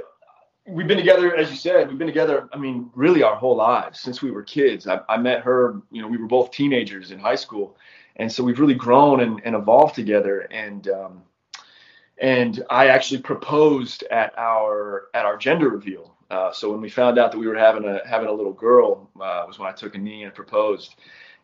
we've 0.66 0.88
been 0.88 0.98
together, 0.98 1.36
as 1.36 1.52
you 1.52 1.56
said, 1.56 1.88
we've 1.88 1.98
been 1.98 2.08
together. 2.08 2.48
I 2.52 2.56
mean, 2.58 2.90
really 2.96 3.22
our 3.22 3.36
whole 3.36 3.54
lives 3.54 4.00
since 4.00 4.22
we 4.22 4.32
were 4.32 4.42
kids. 4.42 4.88
I, 4.88 5.02
I 5.08 5.18
met 5.18 5.42
her. 5.42 5.82
You 5.92 6.02
know, 6.02 6.08
we 6.08 6.16
were 6.16 6.26
both 6.26 6.50
teenagers 6.50 7.12
in 7.12 7.20
high 7.20 7.36
school, 7.36 7.76
and 8.16 8.30
so 8.30 8.42
we've 8.42 8.58
really 8.58 8.74
grown 8.74 9.20
and, 9.20 9.40
and 9.44 9.54
evolved 9.54 9.94
together. 9.94 10.48
And 10.50 10.88
um, 10.88 11.22
and 12.18 12.64
I 12.70 12.88
actually 12.88 13.22
proposed 13.22 14.02
at 14.10 14.36
our 14.36 15.10
at 15.14 15.26
our 15.26 15.36
gender 15.36 15.68
reveal. 15.68 16.16
Uh, 16.28 16.50
so 16.52 16.72
when 16.72 16.80
we 16.80 16.88
found 16.88 17.20
out 17.20 17.30
that 17.30 17.38
we 17.38 17.46
were 17.46 17.56
having 17.56 17.84
a 17.84 18.00
having 18.04 18.28
a 18.28 18.32
little 18.32 18.52
girl, 18.52 19.08
uh, 19.14 19.44
was 19.46 19.60
when 19.60 19.68
I 19.68 19.72
took 19.72 19.94
a 19.94 19.98
knee 19.98 20.24
and 20.24 20.34
proposed 20.34 20.96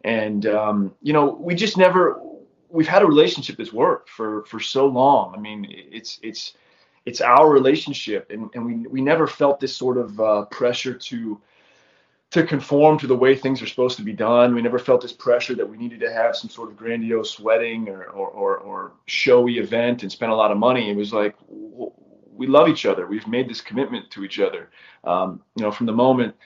and 0.06 0.46
um, 0.46 0.94
you 1.02 1.12
know 1.12 1.36
we 1.38 1.54
just 1.54 1.76
never 1.76 2.20
we've 2.70 2.88
had 2.88 3.02
a 3.02 3.06
relationship 3.06 3.56
that's 3.58 3.72
worked 3.72 4.08
for 4.08 4.44
for 4.44 4.60
so 4.60 4.86
long. 4.86 5.34
I 5.36 5.38
mean 5.38 5.66
it's 5.68 6.18
it's 6.22 6.54
it's 7.04 7.20
our 7.20 7.50
relationship 7.50 8.30
and, 8.30 8.48
and 8.54 8.64
we 8.64 8.86
we 8.86 9.00
never 9.02 9.26
felt 9.26 9.60
this 9.60 9.76
sort 9.76 9.98
of 9.98 10.18
uh, 10.18 10.44
pressure 10.46 10.94
to 10.94 11.40
to 12.30 12.44
conform 12.44 12.98
to 12.98 13.06
the 13.06 13.16
way 13.16 13.34
things 13.34 13.62
are 13.62 13.66
supposed 13.66 13.96
to 13.96 14.02
be 14.02 14.12
done. 14.12 14.54
We 14.54 14.62
never 14.62 14.78
felt 14.78 15.00
this 15.00 15.12
pressure 15.12 15.54
that 15.54 15.68
we 15.68 15.76
needed 15.76 16.00
to 16.00 16.12
have 16.12 16.34
some 16.36 16.50
sort 16.50 16.70
of 16.70 16.76
grandiose 16.76 17.38
wedding 17.40 17.88
or 17.88 18.04
or, 18.04 18.28
or, 18.28 18.58
or 18.58 18.92
showy 19.06 19.58
event 19.58 20.02
and 20.02 20.10
spend 20.10 20.30
a 20.30 20.36
lot 20.36 20.52
of 20.52 20.58
money. 20.58 20.88
It 20.88 20.96
was 20.96 21.12
like 21.12 21.34
we 21.48 22.46
love 22.46 22.68
each 22.68 22.86
other. 22.86 23.08
We've 23.08 23.26
made 23.26 23.48
this 23.48 23.60
commitment 23.60 24.10
to 24.12 24.22
each 24.22 24.38
other. 24.38 24.70
Um, 25.02 25.42
you 25.56 25.64
know 25.64 25.72
from 25.72 25.86
the 25.86 25.92
moment 25.92 26.36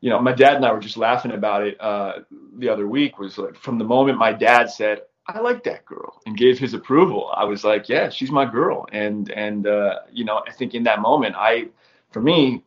you 0.00 0.10
know, 0.10 0.20
my 0.20 0.32
dad 0.32 0.56
and 0.56 0.64
I 0.64 0.72
were 0.72 0.80
just 0.80 0.96
laughing 0.96 1.32
about 1.32 1.66
it 1.66 1.80
uh, 1.80 2.20
the 2.58 2.68
other 2.68 2.86
week. 2.86 3.18
Was 3.18 3.38
like 3.38 3.56
from 3.56 3.78
the 3.78 3.84
moment 3.84 4.18
my 4.18 4.32
dad 4.32 4.70
said, 4.70 5.02
"I 5.26 5.40
like 5.40 5.64
that 5.64 5.84
girl," 5.84 6.20
and 6.26 6.36
gave 6.36 6.58
his 6.58 6.74
approval, 6.74 7.30
I 7.34 7.44
was 7.44 7.64
like, 7.64 7.88
"Yeah, 7.88 8.10
she's 8.10 8.30
my 8.30 8.44
girl." 8.44 8.86
And 8.92 9.30
and 9.30 9.66
uh, 9.66 10.00
you 10.12 10.24
know, 10.24 10.42
I 10.46 10.52
think 10.52 10.74
in 10.74 10.84
that 10.84 11.00
moment, 11.00 11.34
I, 11.36 11.68
for 12.12 12.20
me, 12.20 12.62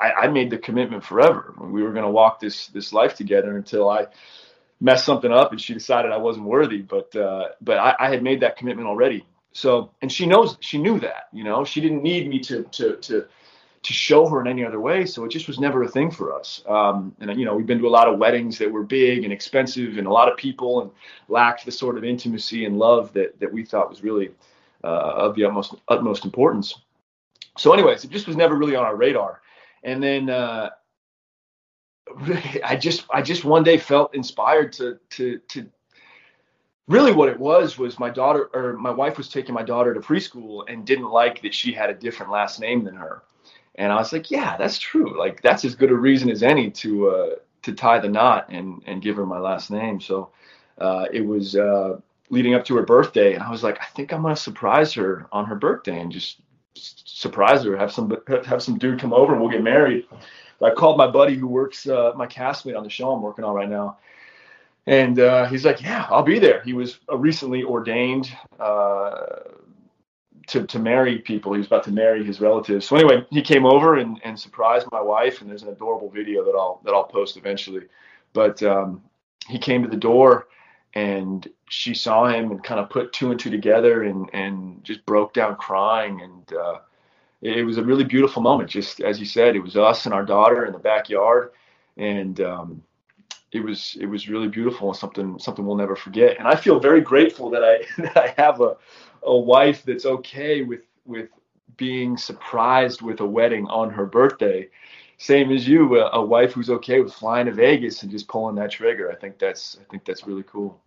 I, 0.00 0.24
I 0.24 0.28
made 0.28 0.50
the 0.50 0.58
commitment 0.58 1.04
forever. 1.04 1.54
We 1.58 1.82
were 1.82 1.92
going 1.92 2.04
to 2.04 2.10
walk 2.10 2.40
this 2.40 2.68
this 2.68 2.92
life 2.92 3.14
together 3.14 3.56
until 3.56 3.88
I 3.88 4.06
messed 4.80 5.04
something 5.04 5.32
up 5.32 5.52
and 5.52 5.60
she 5.60 5.72
decided 5.72 6.12
I 6.12 6.18
wasn't 6.18 6.46
worthy. 6.46 6.82
But 6.82 7.14
uh, 7.16 7.48
but 7.60 7.78
I, 7.78 7.94
I 7.98 8.10
had 8.10 8.22
made 8.22 8.40
that 8.40 8.56
commitment 8.56 8.88
already. 8.88 9.26
So 9.52 9.92
and 10.02 10.12
she 10.12 10.26
knows 10.26 10.56
she 10.60 10.78
knew 10.78 11.00
that. 11.00 11.28
You 11.32 11.44
know, 11.44 11.64
she 11.64 11.80
didn't 11.80 12.02
need 12.02 12.28
me 12.28 12.40
to 12.40 12.64
to 12.64 12.96
to 12.96 13.26
to 13.84 13.92
show 13.92 14.26
her 14.26 14.40
in 14.40 14.46
any 14.46 14.64
other 14.64 14.80
way. 14.80 15.04
So 15.04 15.24
it 15.24 15.28
just 15.28 15.46
was 15.46 15.60
never 15.60 15.82
a 15.82 15.88
thing 15.88 16.10
for 16.10 16.34
us. 16.34 16.62
Um, 16.66 17.14
and 17.20 17.38
you 17.38 17.44
know, 17.44 17.54
we've 17.54 17.66
been 17.66 17.78
to 17.78 17.86
a 17.86 17.88
lot 17.88 18.08
of 18.08 18.18
weddings 18.18 18.58
that 18.58 18.72
were 18.72 18.82
big 18.82 19.24
and 19.24 19.32
expensive, 19.32 19.98
and 19.98 20.06
a 20.06 20.12
lot 20.12 20.30
of 20.30 20.36
people, 20.36 20.82
and 20.82 20.90
lacked 21.28 21.64
the 21.64 21.70
sort 21.70 21.96
of 21.96 22.04
intimacy 22.04 22.64
and 22.64 22.78
love 22.78 23.12
that 23.12 23.38
that 23.40 23.52
we 23.52 23.64
thought 23.64 23.90
was 23.90 24.02
really 24.02 24.30
uh, 24.82 25.12
of 25.16 25.36
the 25.36 25.44
utmost 25.44 25.74
utmost 25.88 26.24
importance. 26.24 26.74
So, 27.56 27.72
anyways, 27.72 28.04
it 28.04 28.10
just 28.10 28.26
was 28.26 28.36
never 28.36 28.56
really 28.56 28.74
on 28.74 28.84
our 28.84 28.96
radar. 28.96 29.42
And 29.84 30.02
then 30.02 30.30
uh, 30.30 30.70
I 32.64 32.76
just 32.76 33.04
I 33.12 33.20
just 33.20 33.44
one 33.44 33.64
day 33.64 33.76
felt 33.76 34.14
inspired 34.14 34.72
to 34.74 34.98
to 35.10 35.38
to 35.48 35.70
really 36.88 37.12
what 37.12 37.28
it 37.28 37.38
was 37.38 37.78
was 37.78 37.98
my 37.98 38.08
daughter 38.08 38.48
or 38.54 38.72
my 38.74 38.90
wife 38.90 39.18
was 39.18 39.28
taking 39.28 39.54
my 39.54 39.62
daughter 39.62 39.92
to 39.92 40.00
preschool 40.00 40.64
and 40.68 40.86
didn't 40.86 41.10
like 41.10 41.42
that 41.42 41.54
she 41.54 41.72
had 41.72 41.90
a 41.90 41.94
different 41.94 42.32
last 42.32 42.60
name 42.60 42.84
than 42.84 42.94
her 42.94 43.22
and 43.76 43.92
I 43.92 43.96
was 43.96 44.12
like, 44.12 44.30
yeah, 44.30 44.56
that's 44.56 44.78
true. 44.78 45.18
Like 45.18 45.42
that's 45.42 45.64
as 45.64 45.74
good 45.74 45.90
a 45.90 45.96
reason 45.96 46.30
as 46.30 46.42
any 46.42 46.70
to 46.70 47.08
uh, 47.08 47.30
to 47.62 47.72
tie 47.72 47.98
the 47.98 48.08
knot 48.08 48.46
and 48.50 48.82
and 48.86 49.02
give 49.02 49.16
her 49.16 49.26
my 49.26 49.38
last 49.38 49.70
name. 49.70 50.00
So 50.00 50.30
uh, 50.78 51.06
it 51.12 51.22
was 51.22 51.56
uh, 51.56 51.98
leading 52.30 52.54
up 52.54 52.64
to 52.66 52.76
her 52.76 52.82
birthday, 52.82 53.34
and 53.34 53.42
I 53.42 53.50
was 53.50 53.62
like, 53.62 53.80
I 53.80 53.86
think 53.86 54.12
I'm 54.12 54.22
gonna 54.22 54.36
surprise 54.36 54.92
her 54.94 55.26
on 55.32 55.46
her 55.46 55.56
birthday 55.56 56.00
and 56.00 56.12
just 56.12 56.38
surprise 56.76 57.64
her, 57.64 57.76
have 57.76 57.92
some 57.92 58.16
have 58.46 58.62
some 58.62 58.78
dude 58.78 59.00
come 59.00 59.12
over 59.12 59.32
and 59.32 59.40
we'll 59.40 59.50
get 59.50 59.62
married. 59.62 60.06
I 60.62 60.70
called 60.70 60.96
my 60.96 61.06
buddy 61.06 61.34
who 61.34 61.46
works 61.46 61.86
uh, 61.86 62.12
my 62.16 62.26
castmate 62.26 62.76
on 62.76 62.84
the 62.84 62.90
show 62.90 63.10
I'm 63.10 63.22
working 63.22 63.44
on 63.44 63.54
right 63.54 63.68
now, 63.68 63.98
and 64.86 65.18
uh, 65.18 65.46
he's 65.46 65.64
like, 65.64 65.82
"Yeah, 65.82 66.06
I'll 66.08 66.22
be 66.22 66.38
there." 66.38 66.62
He 66.62 66.72
was 66.72 67.00
a 67.08 67.16
recently 67.16 67.64
ordained 67.64 68.32
uh, 68.58 69.40
to 70.48 70.66
to 70.66 70.78
marry 70.78 71.18
people. 71.18 71.52
He 71.52 71.58
was 71.58 71.66
about 71.66 71.84
to 71.84 71.92
marry 71.92 72.24
his 72.24 72.40
relatives. 72.40 72.86
So 72.86 72.96
anyway, 72.96 73.26
he 73.30 73.42
came 73.42 73.64
over 73.64 73.96
and, 73.96 74.20
and 74.24 74.38
surprised 74.38 74.86
my 74.92 75.00
wife, 75.00 75.40
and 75.40 75.50
there's 75.50 75.62
an 75.62 75.70
adorable 75.70 76.10
video 76.10 76.44
that 76.44 76.52
I'll 76.52 76.80
that 76.84 76.92
I'll 76.92 77.04
post 77.04 77.36
eventually. 77.36 77.82
But 78.32 78.62
um, 78.62 79.02
he 79.48 79.58
came 79.58 79.82
to 79.82 79.88
the 79.88 79.96
door, 79.96 80.48
and 80.94 81.46
she 81.68 81.94
saw 81.94 82.26
him 82.26 82.50
and 82.50 82.62
kind 82.62 82.80
of 82.80 82.90
put 82.90 83.12
two 83.12 83.30
and 83.30 83.40
two 83.40 83.50
together, 83.50 84.02
and 84.02 84.28
and 84.32 84.82
just 84.84 85.04
broke 85.06 85.32
down 85.32 85.56
crying, 85.56 86.20
and 86.20 86.52
uh, 86.52 86.78
it 87.40 87.64
was 87.64 87.78
a 87.78 87.84
really 87.84 88.04
beautiful 88.04 88.42
moment. 88.42 88.70
Just 88.70 89.00
as 89.00 89.18
you 89.18 89.26
said, 89.26 89.56
it 89.56 89.60
was 89.60 89.76
us 89.76 90.06
and 90.06 90.14
our 90.14 90.24
daughter 90.24 90.66
in 90.66 90.72
the 90.72 90.78
backyard, 90.78 91.52
and 91.96 92.40
um, 92.40 92.82
it 93.52 93.62
was 93.62 93.96
it 94.00 94.06
was 94.06 94.28
really 94.28 94.48
beautiful 94.48 94.88
and 94.88 94.96
something 94.96 95.38
something 95.38 95.64
we'll 95.64 95.76
never 95.76 95.96
forget. 95.96 96.38
And 96.38 96.48
I 96.48 96.56
feel 96.56 96.80
very 96.80 97.00
grateful 97.00 97.48
that 97.50 97.64
I 97.64 97.84
that 98.02 98.16
I 98.16 98.34
have 98.36 98.60
a 98.60 98.76
a 99.24 99.36
wife 99.36 99.82
that's 99.84 100.06
okay 100.06 100.62
with 100.62 100.82
with 101.04 101.28
being 101.76 102.16
surprised 102.16 103.02
with 103.02 103.20
a 103.20 103.26
wedding 103.26 103.66
on 103.66 103.90
her 103.90 104.06
birthday. 104.06 104.68
Same 105.18 105.52
as 105.52 105.66
you, 105.66 106.00
a, 106.00 106.10
a 106.12 106.24
wife 106.24 106.52
who's 106.52 106.70
okay 106.70 107.00
with 107.00 107.12
flying 107.12 107.46
to 107.46 107.52
Vegas 107.52 108.02
and 108.02 108.10
just 108.10 108.28
pulling 108.28 108.56
that 108.56 108.70
trigger. 108.70 109.10
I 109.10 109.14
think 109.14 109.38
that's 109.38 109.76
I 109.80 109.84
think 109.90 110.04
that's 110.04 110.26
really 110.26 110.44
cool. 110.44 110.80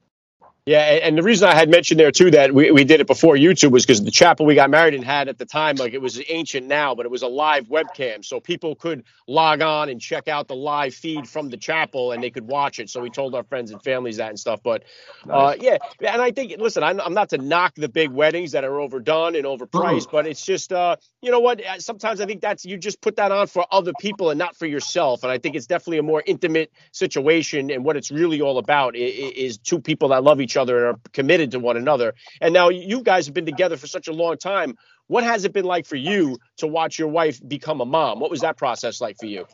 Yeah, 0.67 0.79
and 0.79 1.17
the 1.17 1.23
reason 1.23 1.47
I 1.47 1.55
had 1.55 1.69
mentioned 1.69 1.97
there 1.97 2.11
too 2.11 2.29
that 2.31 2.53
we, 2.53 2.71
we 2.71 2.83
did 2.83 2.99
it 2.99 3.07
before 3.07 3.35
YouTube 3.35 3.71
was 3.71 3.85
because 3.85 4.03
the 4.03 4.11
chapel 4.11 4.45
we 4.45 4.53
got 4.53 4.69
married 4.69 4.93
in 4.93 5.01
had 5.01 5.29
at 5.29 5.37
the 5.37 5.45
time, 5.45 5.77
like 5.77 5.93
it 5.93 6.01
was 6.01 6.21
ancient 6.27 6.67
now, 6.67 6.93
but 6.93 7.05
it 7.05 7.09
was 7.09 7.21
a 7.21 7.27
live 7.27 7.67
webcam. 7.67 8.25
So 8.25 8.41
people 8.41 8.75
could 8.75 9.05
log 9.29 9.61
on 9.61 9.87
and 9.87 10.01
check 10.01 10.27
out 10.27 10.49
the 10.49 10.57
live 10.57 10.93
feed 10.93 11.25
from 11.25 11.49
the 11.49 11.55
chapel 11.55 12.11
and 12.11 12.21
they 12.21 12.29
could 12.29 12.45
watch 12.45 12.79
it. 12.79 12.89
So 12.89 12.99
we 12.99 13.09
told 13.09 13.33
our 13.33 13.45
friends 13.45 13.71
and 13.71 13.81
families 13.81 14.17
that 14.17 14.27
and 14.27 14.37
stuff. 14.37 14.59
But 14.61 14.83
uh, 15.29 15.55
yeah, 15.57 15.77
and 16.01 16.21
I 16.21 16.31
think, 16.31 16.59
listen, 16.59 16.83
I'm, 16.83 16.99
I'm, 16.99 17.13
not 17.13 17.29
to 17.29 17.37
knock 17.37 17.75
the 17.75 17.87
big 17.87 18.11
weddings 18.11 18.51
that 18.51 18.65
are 18.65 18.81
overdone 18.81 19.37
and 19.37 19.45
overpriced, 19.45 20.11
but 20.11 20.27
it's 20.27 20.45
just, 20.45 20.73
uh, 20.73 20.97
you 21.21 21.31
know 21.31 21.39
what? 21.39 21.61
Sometimes 21.79 22.19
I 22.19 22.25
think 22.25 22.41
that's, 22.41 22.65
you 22.65 22.75
just 22.75 22.99
put 22.99 23.15
that 23.15 23.31
on 23.31 23.47
for 23.47 23.65
other 23.71 23.93
people 24.01 24.31
and 24.31 24.37
not 24.37 24.53
for 24.57 24.65
yourself. 24.65 25.23
And 25.23 25.31
I 25.31 25.37
think 25.37 25.55
it's 25.55 25.65
definitely 25.65 25.99
a 25.99 26.03
more 26.03 26.23
intimate 26.25 26.73
situation. 26.91 27.71
And 27.71 27.85
what 27.85 27.95
it's 27.95 28.11
really 28.11 28.41
all 28.41 28.57
about 28.57 28.97
is, 28.97 29.31
is 29.31 29.57
two 29.57 29.79
people 29.79 30.09
that 30.09 30.25
love 30.25 30.41
each 30.41 30.56
other 30.57 30.87
and 30.87 30.95
are 30.95 30.99
committed 31.13 31.51
to 31.51 31.59
one 31.59 31.77
another. 31.77 32.13
And 32.41 32.53
now 32.53 32.69
you 32.69 33.01
guys 33.01 33.25
have 33.25 33.33
been 33.33 33.45
together 33.45 33.77
for 33.77 33.87
such 33.87 34.07
a 34.07 34.13
long 34.13 34.37
time. 34.37 34.75
What 35.07 35.23
has 35.23 35.45
it 35.45 35.53
been 35.53 35.65
like 35.65 35.85
for 35.85 35.95
you 35.95 36.37
to 36.57 36.67
watch 36.67 36.99
your 36.99 37.07
wife 37.07 37.39
become 37.47 37.79
a 37.79 37.85
mom? 37.85 38.19
What 38.19 38.29
was 38.29 38.41
that 38.41 38.57
process 38.57 38.99
like 38.99 39.17
for 39.17 39.27
you? 39.27 39.45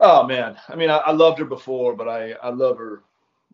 Oh 0.00 0.26
man, 0.26 0.56
I 0.68 0.74
mean, 0.74 0.90
I, 0.90 0.96
I 0.96 1.12
loved 1.12 1.38
her 1.38 1.44
before, 1.44 1.94
but 1.94 2.08
I 2.08 2.32
I 2.32 2.48
love 2.48 2.78
her 2.78 3.02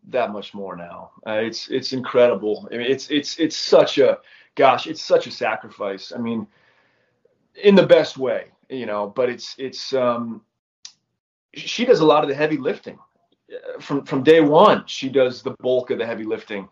that 0.07 0.31
much 0.31 0.53
more 0.53 0.75
now. 0.75 1.11
Uh, 1.27 1.33
it's 1.33 1.69
it's 1.69 1.93
incredible. 1.93 2.67
I 2.71 2.77
mean, 2.77 2.89
it's 2.89 3.11
it's 3.11 3.37
it's 3.37 3.55
such 3.55 3.97
a 3.97 4.19
gosh, 4.55 4.87
it's 4.87 5.01
such 5.01 5.27
a 5.27 5.31
sacrifice. 5.31 6.11
I 6.15 6.17
mean, 6.19 6.47
in 7.61 7.75
the 7.75 7.85
best 7.85 8.17
way, 8.17 8.45
you 8.69 8.85
know. 8.85 9.07
But 9.07 9.29
it's 9.29 9.55
it's 9.57 9.93
um, 9.93 10.41
she 11.53 11.85
does 11.85 11.99
a 11.99 12.05
lot 12.05 12.23
of 12.23 12.29
the 12.29 12.35
heavy 12.35 12.57
lifting 12.57 12.97
Uh, 13.51 13.79
from 13.79 14.05
from 14.05 14.23
day 14.23 14.41
one 14.41 14.83
she 14.85 15.09
does 15.09 15.41
the 15.41 15.55
bulk 15.61 15.91
of 15.91 15.97
the 15.97 16.05
heavy 16.05 16.23
lifting. 16.23 16.67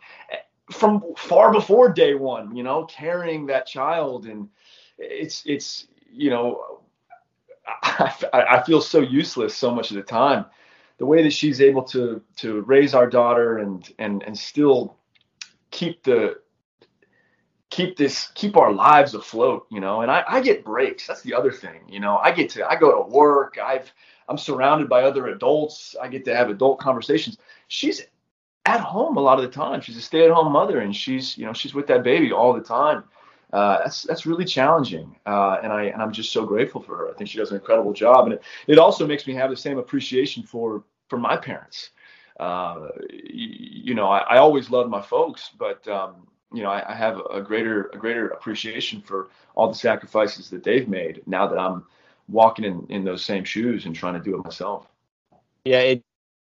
From 0.71 1.03
far 1.17 1.51
before 1.51 1.89
day 1.91 2.13
one 2.15 2.55
you 2.55 2.63
know 2.63 2.85
carrying 2.85 3.45
that 3.47 3.65
child 3.65 4.25
and 4.25 4.49
it's 4.97 5.43
it's 5.45 5.87
you 6.11 6.29
know 6.29 6.81
I, 7.83 8.13
I 8.33 8.63
feel 8.63 8.81
so 8.81 8.99
useless 8.99 9.55
so 9.55 9.73
much 9.73 9.91
of 9.91 9.97
the 9.97 10.03
time. 10.03 10.45
The 10.97 11.05
way 11.05 11.21
that 11.23 11.33
she's 11.33 11.61
able 11.61 11.83
to 11.83 12.21
to 12.37 12.61
raise 12.61 12.93
our 12.93 13.07
daughter 13.07 13.59
and 13.59 13.87
and 13.99 14.23
and 14.23 14.37
still 14.37 14.97
keep 15.71 16.03
the 16.03 16.39
keep 17.69 17.97
this 17.97 18.31
keep 18.33 18.55
our 18.55 18.71
lives 18.71 19.13
afloat 19.13 19.67
you 19.69 19.79
know 19.79 20.01
and 20.01 20.09
I, 20.09 20.23
I 20.27 20.41
get 20.41 20.63
breaks. 20.65 21.05
That's 21.07 21.21
the 21.21 21.33
other 21.33 21.51
thing 21.51 21.81
you 21.87 21.99
know 21.99 22.17
i 22.17 22.31
get 22.31 22.49
to 22.51 22.67
i 22.67 22.75
go 22.75 23.03
to 23.03 23.09
work. 23.09 23.57
I've 23.63 23.91
I'm 24.27 24.37
surrounded 24.37 24.89
by 24.89 25.03
other 25.03 25.27
adults. 25.27 25.95
I 26.01 26.07
get 26.07 26.25
to 26.25 26.35
have 26.35 26.49
adult 26.49 26.79
conversations. 26.79 27.37
She's 27.67 28.01
at 28.65 28.81
home 28.81 29.17
a 29.17 29.21
lot 29.21 29.39
of 29.39 29.45
the 29.45 29.51
time. 29.51 29.79
She's 29.81 29.97
a 29.97 30.01
stay-at-home 30.01 30.51
mother, 30.51 30.79
and 30.79 30.95
she's 30.95 31.37
you 31.37 31.45
know 31.45 31.53
she's 31.53 31.73
with 31.73 31.87
that 31.87 32.03
baby 32.03 32.31
all 32.31 32.53
the 32.53 32.61
time. 32.61 33.03
Uh, 33.53 33.79
that's 33.79 34.03
that's 34.03 34.25
really 34.25 34.43
challenging, 34.43 35.15
uh, 35.25 35.57
and 35.63 35.71
I 35.71 35.85
and 35.85 36.01
I'm 36.01 36.11
just 36.11 36.33
so 36.33 36.45
grateful 36.45 36.81
for 36.81 36.97
her. 36.97 37.09
I 37.09 37.13
think 37.13 37.29
she 37.29 37.37
does 37.37 37.51
an 37.51 37.57
incredible 37.57 37.93
job, 37.93 38.25
and 38.25 38.33
it, 38.33 38.43
it 38.67 38.77
also 38.77 39.07
makes 39.07 39.25
me 39.25 39.33
have 39.35 39.49
the 39.49 39.55
same 39.55 39.77
appreciation 39.77 40.43
for 40.43 40.83
for 41.07 41.17
my 41.17 41.37
parents. 41.37 41.91
Uh, 42.39 42.89
you, 43.09 43.47
you, 43.85 43.93
know, 43.95 44.07
I, 44.09 44.19
I, 44.19 44.37
always 44.37 44.69
loved 44.69 44.91
my 44.91 45.01
folks, 45.01 45.49
but 45.57 45.87
um, 45.87 46.27
you 46.53 46.61
know, 46.61 46.69
I, 46.69 46.91
I, 46.91 46.93
have 46.93 47.19
a 47.31 47.41
greater 47.41 47.89
a 47.93 47.97
greater 47.97 48.27
appreciation 48.27 49.01
for 49.01 49.29
all 49.55 49.69
the 49.69 49.75
sacrifices 49.75 50.47
that 50.51 50.63
they've 50.63 50.87
made 50.87 51.23
now 51.25 51.47
that 51.47 51.57
I'm 51.57 51.85
walking 52.27 52.65
in, 52.65 52.85
in 52.89 53.03
those 53.03 53.23
same 53.23 53.43
shoes 53.43 53.85
and 53.85 53.95
trying 53.95 54.13
to 54.15 54.19
do 54.19 54.37
it 54.37 54.43
myself. 54.43 54.87
Yeah, 55.65 55.79
it 55.79 56.03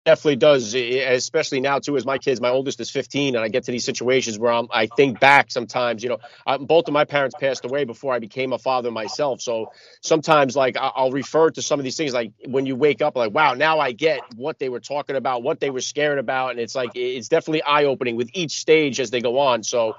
definitely 0.08 0.36
does, 0.36 0.74
especially 0.74 1.60
now 1.60 1.78
too. 1.78 1.96
As 1.96 2.06
my 2.06 2.16
kids, 2.16 2.40
my 2.40 2.48
oldest 2.48 2.80
is 2.80 2.88
15, 2.88 3.36
and 3.36 3.44
I 3.44 3.48
get 3.48 3.64
to 3.64 3.72
these 3.72 3.84
situations 3.84 4.38
where 4.38 4.50
I'm, 4.50 4.66
I 4.70 4.86
think 4.86 5.20
back 5.20 5.50
sometimes. 5.50 6.02
You 6.02 6.08
know, 6.10 6.18
I, 6.46 6.56
both 6.56 6.88
of 6.88 6.94
my 6.94 7.04
parents 7.04 7.36
passed 7.38 7.66
away 7.66 7.84
before 7.84 8.14
I 8.14 8.18
became 8.18 8.54
a 8.54 8.58
father 8.58 8.90
myself. 8.90 9.42
So 9.42 9.70
sometimes, 10.00 10.56
like, 10.56 10.76
I'll 10.80 11.10
refer 11.10 11.50
to 11.50 11.60
some 11.60 11.78
of 11.78 11.84
these 11.84 11.96
things, 11.96 12.14
like 12.14 12.32
when 12.46 12.64
you 12.64 12.74
wake 12.74 13.02
up, 13.02 13.16
like, 13.16 13.34
wow, 13.34 13.52
now 13.52 13.80
I 13.80 13.92
get 13.92 14.20
what 14.34 14.58
they 14.58 14.70
were 14.70 14.80
talking 14.80 15.16
about, 15.16 15.42
what 15.42 15.60
they 15.60 15.68
were 15.68 15.82
scared 15.82 16.18
about, 16.18 16.52
and 16.52 16.60
it's 16.60 16.74
like 16.74 16.92
it's 16.94 17.28
definitely 17.28 17.62
eye 17.62 17.84
opening 17.84 18.16
with 18.16 18.30
each 18.32 18.52
stage 18.52 19.00
as 19.00 19.10
they 19.10 19.20
go 19.20 19.38
on. 19.38 19.62
So 19.62 19.96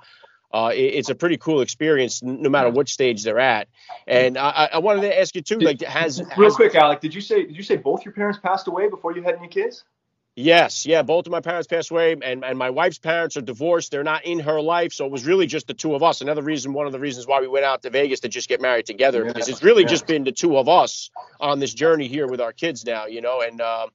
uh, 0.52 0.72
it, 0.74 0.80
it's 0.80 1.10
a 1.10 1.16
pretty 1.16 1.38
cool 1.38 1.62
experience, 1.62 2.24
no 2.24 2.50
matter 2.50 2.70
what 2.70 2.90
stage 2.90 3.24
they're 3.24 3.40
at. 3.40 3.68
And 4.08 4.38
I, 4.38 4.70
I 4.74 4.78
wanted 4.80 5.02
to 5.02 5.20
ask 5.20 5.36
you 5.36 5.42
too, 5.42 5.60
like, 5.60 5.82
has 5.82 6.22
real 6.38 6.50
has, 6.50 6.56
quick, 6.56 6.76
Alec, 6.76 7.02
did 7.02 7.14
you 7.14 7.22
say 7.22 7.46
did 7.46 7.56
you 7.56 7.64
say 7.64 7.78
both 7.78 8.06
your 8.06 8.14
parents 8.14 8.40
passed 8.42 8.68
away 8.68 8.90
before 8.90 9.16
you 9.16 9.22
had 9.22 9.36
any 9.36 9.48
kids? 9.48 9.84
Yes, 10.36 10.86
yeah, 10.86 11.02
both 11.02 11.26
of 11.26 11.34
my 11.34 11.42
parents 11.42 11.68
passed 11.68 11.92
away, 11.92 12.16
and, 12.22 12.46
and 12.46 12.58
my 12.58 12.70
wife's 12.70 12.98
parents 12.98 13.36
are 13.36 13.42
divorced. 13.42 13.92
They're 13.92 14.06
not 14.06 14.24
in 14.24 14.40
her 14.40 14.62
life, 14.62 14.94
so 14.94 15.06
it 15.06 15.12
was 15.12 15.26
really 15.26 15.48
just 15.48 15.68
the 15.68 15.74
two 15.74 15.96
of 15.96 16.04
us. 16.04 16.22
Another 16.22 16.42
reason, 16.42 16.72
one 16.72 16.86
of 16.86 16.94
the 16.94 17.00
reasons 17.00 17.28
why 17.28 17.42
we 17.42 17.48
went 17.50 17.66
out 17.66 17.82
to 17.82 17.90
Vegas 17.90 18.22
to 18.22 18.30
just 18.30 18.48
get 18.48 18.62
married 18.62 18.86
together, 18.86 19.26
yeah, 19.26 19.34
because 19.34 19.50
it's 19.50 19.64
really 19.64 19.82
yeah. 19.82 19.90
just 19.90 20.08
been 20.08 20.24
the 20.24 20.32
two 20.32 20.58
of 20.58 20.70
us 20.70 21.10
on 21.42 21.60
this 21.60 21.74
journey 21.74 22.08
here 22.08 22.26
with 22.26 22.40
our 22.40 22.54
kids 22.54 22.86
now, 22.86 23.06
you 23.06 23.20
know. 23.20 23.42
And 23.42 23.60
uh, 23.60 23.88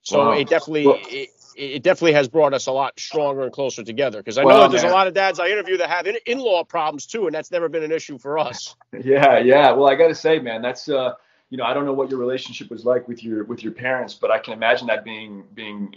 so 0.00 0.28
wow. 0.28 0.32
it 0.32 0.48
definitely, 0.48 0.86
well, 0.86 0.98
it, 1.02 1.28
it 1.56 1.82
definitely 1.82 2.12
has 2.12 2.28
brought 2.28 2.54
us 2.54 2.66
a 2.66 2.72
lot 2.72 2.98
stronger 2.98 3.42
and 3.42 3.52
closer 3.52 3.82
together. 3.82 4.18
Because 4.18 4.38
I 4.38 4.44
well, 4.44 4.62
know 4.62 4.68
there's 4.68 4.82
man. 4.82 4.92
a 4.92 4.94
lot 4.94 5.06
of 5.06 5.14
dads 5.14 5.40
I 5.40 5.48
interview 5.48 5.76
that 5.78 5.88
have 5.88 6.06
in 6.06 6.38
law 6.38 6.64
problems 6.64 7.06
too, 7.06 7.26
and 7.26 7.34
that's 7.34 7.50
never 7.50 7.68
been 7.68 7.82
an 7.82 7.92
issue 7.92 8.18
for 8.18 8.38
us. 8.38 8.76
Yeah, 9.02 9.38
yeah. 9.38 9.72
Well, 9.72 9.88
I 9.88 9.94
got 9.94 10.08
to 10.08 10.14
say, 10.14 10.38
man, 10.38 10.62
that's 10.62 10.88
uh, 10.88 11.14
you 11.50 11.58
know, 11.58 11.64
I 11.64 11.74
don't 11.74 11.84
know 11.84 11.92
what 11.92 12.10
your 12.10 12.18
relationship 12.18 12.70
was 12.70 12.84
like 12.84 13.08
with 13.08 13.22
your 13.22 13.44
with 13.44 13.62
your 13.62 13.72
parents, 13.72 14.14
but 14.14 14.30
I 14.30 14.38
can 14.38 14.52
imagine 14.52 14.86
that 14.88 15.04
being 15.04 15.44
being 15.54 15.94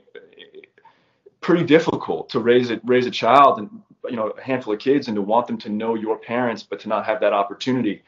pretty 1.42 1.64
difficult 1.64 2.30
to 2.30 2.40
raise 2.40 2.72
it 2.72 2.82
raise 2.84 3.06
a 3.06 3.12
child 3.12 3.60
and 3.60 3.70
you 4.10 4.16
know 4.16 4.30
a 4.30 4.42
handful 4.42 4.74
of 4.74 4.80
kids 4.80 5.08
and 5.08 5.16
to 5.16 5.22
want 5.22 5.48
them 5.48 5.58
to 5.60 5.70
know 5.70 5.96
your 5.96 6.18
parents, 6.18 6.64
but 6.64 6.80
to 6.82 6.90
not 6.90 7.06
have 7.06 7.20
that 7.22 7.34
opportunity. 7.34 8.04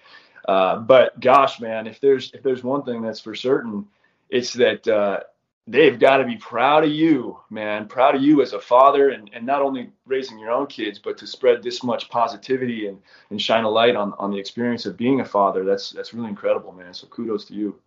Uh, 0.47 0.77
but 0.77 1.19
gosh, 1.19 1.59
man, 1.59 1.87
if 1.87 1.99
there's 1.99 2.31
if 2.33 2.43
there's 2.43 2.63
one 2.63 2.83
thing 2.83 3.01
that's 3.01 3.19
for 3.19 3.35
certain, 3.35 3.87
it's 4.29 4.53
that. 4.53 4.87
Uh, 4.87 5.19
they've 5.67 6.00
got 6.00 6.17
to 6.17 6.25
be 6.25 6.38
proud 6.38 6.86
of 6.86 6.91
you, 6.91 7.39
man, 7.50 7.88
proud 7.88 8.15
of 8.15 8.21
you 8.21 8.41
as 8.41 8.53
a 8.53 8.59
father 8.59 9.09
and, 9.09 9.29
and 9.33 9.45
not 9.45 9.62
only 9.62 9.91
raising 10.05 10.39
your 10.39 10.51
own 10.51 10.65
kids, 10.67 10.97
but 10.97 11.17
to 11.17 11.27
spread 11.27 11.62
this 11.62 11.83
much 11.83 12.09
positivity 12.09 12.88
and, 12.88 13.00
and 13.29 13.41
shine 13.41 13.65
a 13.65 13.69
light 13.69 13.95
on, 13.95 14.13
on 14.17 14.31
the 14.31 14.39
experience 14.39 14.86
of 14.86 14.95
being 14.95 15.19
a 15.19 15.25
father. 15.25 15.65
That's, 15.65 15.91
that's 15.91 16.13
really 16.13 16.29
incredible, 16.29 16.71
man. 16.71 16.93
So 16.93 17.07
kudos 17.07 17.45
to 17.45 17.53
you. 17.53 17.79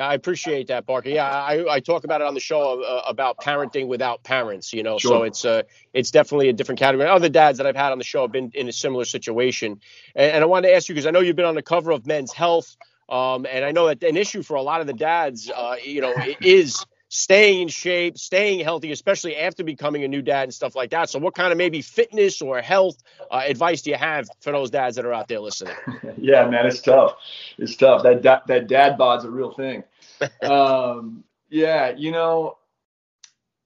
I 0.00 0.14
appreciate 0.14 0.68
that, 0.68 0.86
Parker. 0.86 1.08
Yeah, 1.08 1.28
I, 1.28 1.74
I 1.74 1.80
talk 1.80 2.04
about 2.04 2.20
it 2.20 2.26
on 2.28 2.34
the 2.34 2.40
show 2.40 2.82
uh, 2.82 3.02
about 3.08 3.38
parenting 3.38 3.88
without 3.88 4.22
parents. 4.22 4.72
You 4.72 4.84
know, 4.84 4.96
sure. 4.96 5.10
so 5.10 5.22
it's 5.24 5.44
uh, 5.44 5.62
it's 5.92 6.12
definitely 6.12 6.48
a 6.48 6.52
different 6.52 6.78
category. 6.78 7.08
Other 7.08 7.28
dads 7.28 7.58
that 7.58 7.66
I've 7.66 7.74
had 7.74 7.90
on 7.90 7.98
the 7.98 8.04
show 8.04 8.22
have 8.22 8.30
been 8.30 8.52
in 8.54 8.68
a 8.68 8.72
similar 8.72 9.04
situation, 9.04 9.80
and, 10.14 10.32
and 10.34 10.44
I 10.44 10.46
wanted 10.46 10.68
to 10.68 10.76
ask 10.76 10.88
you 10.88 10.94
because 10.94 11.06
I 11.06 11.10
know 11.10 11.18
you've 11.18 11.34
been 11.34 11.46
on 11.46 11.56
the 11.56 11.62
cover 11.62 11.90
of 11.90 12.06
Men's 12.06 12.32
Health, 12.32 12.76
um, 13.08 13.44
and 13.50 13.64
I 13.64 13.72
know 13.72 13.88
that 13.88 14.04
an 14.04 14.16
issue 14.16 14.44
for 14.44 14.54
a 14.54 14.62
lot 14.62 14.80
of 14.80 14.86
the 14.86 14.92
dads, 14.92 15.50
uh, 15.50 15.74
you 15.84 16.00
know, 16.00 16.14
is 16.40 16.86
staying 17.08 17.62
in 17.62 17.68
shape, 17.68 18.18
staying 18.18 18.60
healthy, 18.60 18.92
especially 18.92 19.36
after 19.36 19.64
becoming 19.64 20.04
a 20.04 20.08
new 20.08 20.22
dad 20.22 20.44
and 20.44 20.54
stuff 20.54 20.76
like 20.76 20.90
that. 20.90 21.10
So, 21.10 21.18
what 21.18 21.34
kind 21.34 21.52
of 21.52 21.58
maybe 21.58 21.82
fitness 21.82 22.42
or 22.42 22.60
health 22.60 22.96
uh, 23.30 23.42
advice 23.46 23.82
do 23.82 23.90
you 23.90 23.96
have 23.96 24.28
for 24.40 24.52
those 24.52 24.70
dads 24.70 24.96
that 24.96 25.04
are 25.04 25.12
out 25.12 25.28
there 25.28 25.40
listening? 25.40 25.74
yeah, 26.18 26.46
man, 26.48 26.66
it's 26.66 26.80
tough. 26.80 27.16
It's 27.56 27.76
tough. 27.76 28.02
That 28.02 28.22
da- 28.22 28.42
that 28.46 28.68
dad 28.68 28.98
bod's 28.98 29.24
a 29.24 29.30
real 29.30 29.52
thing. 29.52 29.84
um, 30.42 31.24
yeah, 31.48 31.94
you 31.96 32.12
know, 32.12 32.58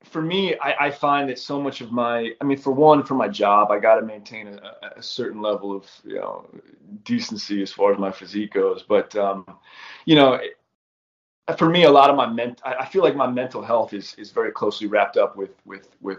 for 0.05 0.23
me, 0.23 0.57
I, 0.59 0.87
I, 0.87 0.91
find 0.91 1.31
that 1.31 1.39
so 1.39 1.61
much 1.61 1.81
of 1.81 1.93
my, 1.93 2.33
I 2.41 2.45
mean, 2.45 2.59
for 2.59 2.73
one, 2.73 3.03
for 3.05 3.15
my 3.15 3.29
job, 3.29 3.71
I 3.71 3.79
got 3.79 3.97
to 3.97 4.03
maintain 4.03 4.47
a, 4.49 4.99
a, 4.99 5.03
certain 5.03 5.41
level 5.41 5.75
of, 5.75 5.87
you 6.05 6.17
know, 6.17 6.47
decency 7.05 7.63
as 7.63 7.73
far 7.73 7.93
as 7.93 7.99
my 7.99 8.11
physique 8.11 8.53
goes. 8.53 8.83
But, 8.83 9.15
um, 9.17 9.47
you 10.05 10.17
know, 10.17 10.39
for 11.59 11.69
me, 11.69 11.85
a 11.85 11.91
lot 11.91 12.11
of 12.11 12.17
my 12.17 12.27
ment, 12.27 12.61
I, 12.65 12.87
feel 12.87 13.03
like 13.03 13.17
my 13.17 13.27
mental 13.27 13.63
health 13.63 13.93
is 13.93 14.15
is 14.17 14.31
very 14.31 14.53
closely 14.53 14.87
wrapped 14.87 15.17
up 15.17 15.37
with 15.37 15.51
with 15.65 15.89
with 16.01 16.19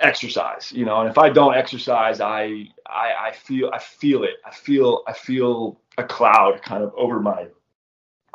exercise. 0.00 0.72
You 0.72 0.84
know, 0.84 1.00
and 1.00 1.10
if 1.10 1.18
I 1.18 1.30
don't 1.30 1.54
exercise, 1.54 2.20
I 2.20 2.68
I, 2.86 3.12
I 3.28 3.32
feel 3.32 3.70
I 3.72 3.78
feel 3.78 4.24
it. 4.24 4.36
I 4.44 4.50
feel 4.50 5.02
I 5.06 5.12
feel 5.12 5.80
a 5.96 6.04
cloud 6.04 6.62
kind 6.62 6.82
of 6.82 6.92
over 6.96 7.18
my 7.20 7.48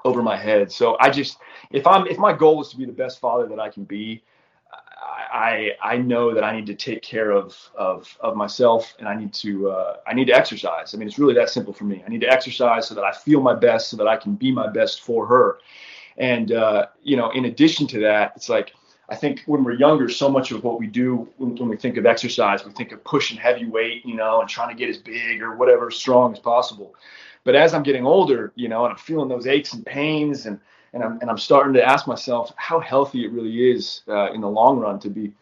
over 0.05 0.23
my 0.23 0.35
head. 0.35 0.71
So 0.71 0.97
I 0.99 1.09
just 1.09 1.37
if 1.71 1.85
I'm 1.85 2.07
if 2.07 2.17
my 2.17 2.33
goal 2.33 2.61
is 2.61 2.69
to 2.69 2.77
be 2.77 2.85
the 2.85 2.91
best 2.91 3.19
father 3.19 3.47
that 3.47 3.59
I 3.59 3.69
can 3.69 3.83
be, 3.83 4.23
I 5.31 5.71
I 5.81 5.97
know 5.97 6.33
that 6.33 6.43
I 6.43 6.55
need 6.55 6.65
to 6.67 6.75
take 6.75 7.01
care 7.01 7.31
of 7.31 7.55
of 7.75 8.17
of 8.19 8.35
myself 8.35 8.93
and 8.99 9.07
I 9.07 9.15
need 9.15 9.33
to 9.35 9.69
uh, 9.69 9.97
I 10.07 10.13
need 10.13 10.25
to 10.25 10.33
exercise. 10.33 10.93
I 10.93 10.97
mean, 10.97 11.07
it's 11.07 11.19
really 11.19 11.35
that 11.35 11.49
simple 11.49 11.73
for 11.73 11.85
me. 11.85 12.03
I 12.05 12.09
need 12.09 12.21
to 12.21 12.29
exercise 12.29 12.87
so 12.87 12.95
that 12.95 13.03
I 13.03 13.11
feel 13.11 13.41
my 13.41 13.55
best, 13.55 13.89
so 13.89 13.97
that 13.97 14.07
I 14.07 14.17
can 14.17 14.35
be 14.35 14.51
my 14.51 14.67
best 14.67 15.01
for 15.01 15.25
her. 15.27 15.59
And 16.17 16.51
uh, 16.51 16.87
you 17.03 17.17
know, 17.17 17.31
in 17.31 17.45
addition 17.45 17.87
to 17.87 17.99
that, 18.01 18.33
it's 18.35 18.49
like 18.49 18.73
I 19.09 19.15
think 19.15 19.43
when 19.45 19.63
we're 19.63 19.73
younger, 19.73 20.07
so 20.07 20.29
much 20.29 20.51
of 20.51 20.63
what 20.63 20.79
we 20.79 20.85
do 20.85 21.27
when, 21.37 21.55
when, 21.55 21.69
we 21.69 21.77
think 21.77 21.97
of 21.97 22.05
exercise, 22.05 22.63
we 22.63 22.71
think 22.71 22.91
of 22.91 23.03
pushing 23.03 23.37
heavy 23.37 23.65
weight, 23.65 24.05
you 24.05 24.15
know, 24.15 24.39
and 24.39 24.47
trying 24.47 24.69
to 24.69 24.75
get 24.75 24.89
as 24.89 24.97
big 24.97 25.41
or 25.41 25.55
whatever 25.55 25.89
strong 25.89 26.31
as 26.33 26.39
possible. 26.39 26.95
But 27.43 27.55
as 27.55 27.73
I'm 27.73 27.83
getting 27.83 28.05
older, 28.05 28.51
you 28.55 28.67
know, 28.67 28.85
and 28.85 28.91
I'm 28.91 28.99
feeling 28.99 29.27
those 29.27 29.47
aches 29.47 29.73
and 29.73 29.85
pains, 29.85 30.45
and 30.45 30.59
and 30.93 31.03
I'm 31.03 31.19
and 31.21 31.29
I'm 31.29 31.37
starting 31.37 31.73
to 31.73 31.83
ask 31.83 32.07
myself 32.07 32.51
how 32.55 32.79
healthy 32.79 33.25
it 33.25 33.31
really 33.31 33.71
is 33.71 34.01
uh, 34.07 34.31
in 34.31 34.41
the 34.41 34.49
long 34.49 34.79
run 34.79 34.99
to 34.99 35.09
be 35.09 35.33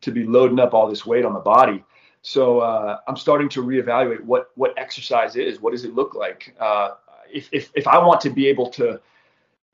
to 0.00 0.10
be 0.10 0.24
loading 0.24 0.60
up 0.60 0.74
all 0.74 0.88
this 0.88 1.04
weight 1.04 1.24
on 1.24 1.34
the 1.34 1.40
body. 1.40 1.84
So 2.22 2.60
uh, 2.60 2.98
I'm 3.06 3.16
starting 3.16 3.48
to 3.50 3.62
reevaluate 3.62 4.20
what 4.20 4.50
what 4.54 4.74
exercise 4.76 5.36
is. 5.36 5.60
What 5.60 5.72
does 5.72 5.84
it 5.84 5.94
look 5.94 6.14
like? 6.14 6.54
Uh, 6.58 6.90
if, 7.30 7.48
if 7.52 7.70
if 7.74 7.86
I 7.86 7.98
want 7.98 8.20
to 8.22 8.30
be 8.30 8.46
able 8.48 8.70
to 8.70 9.00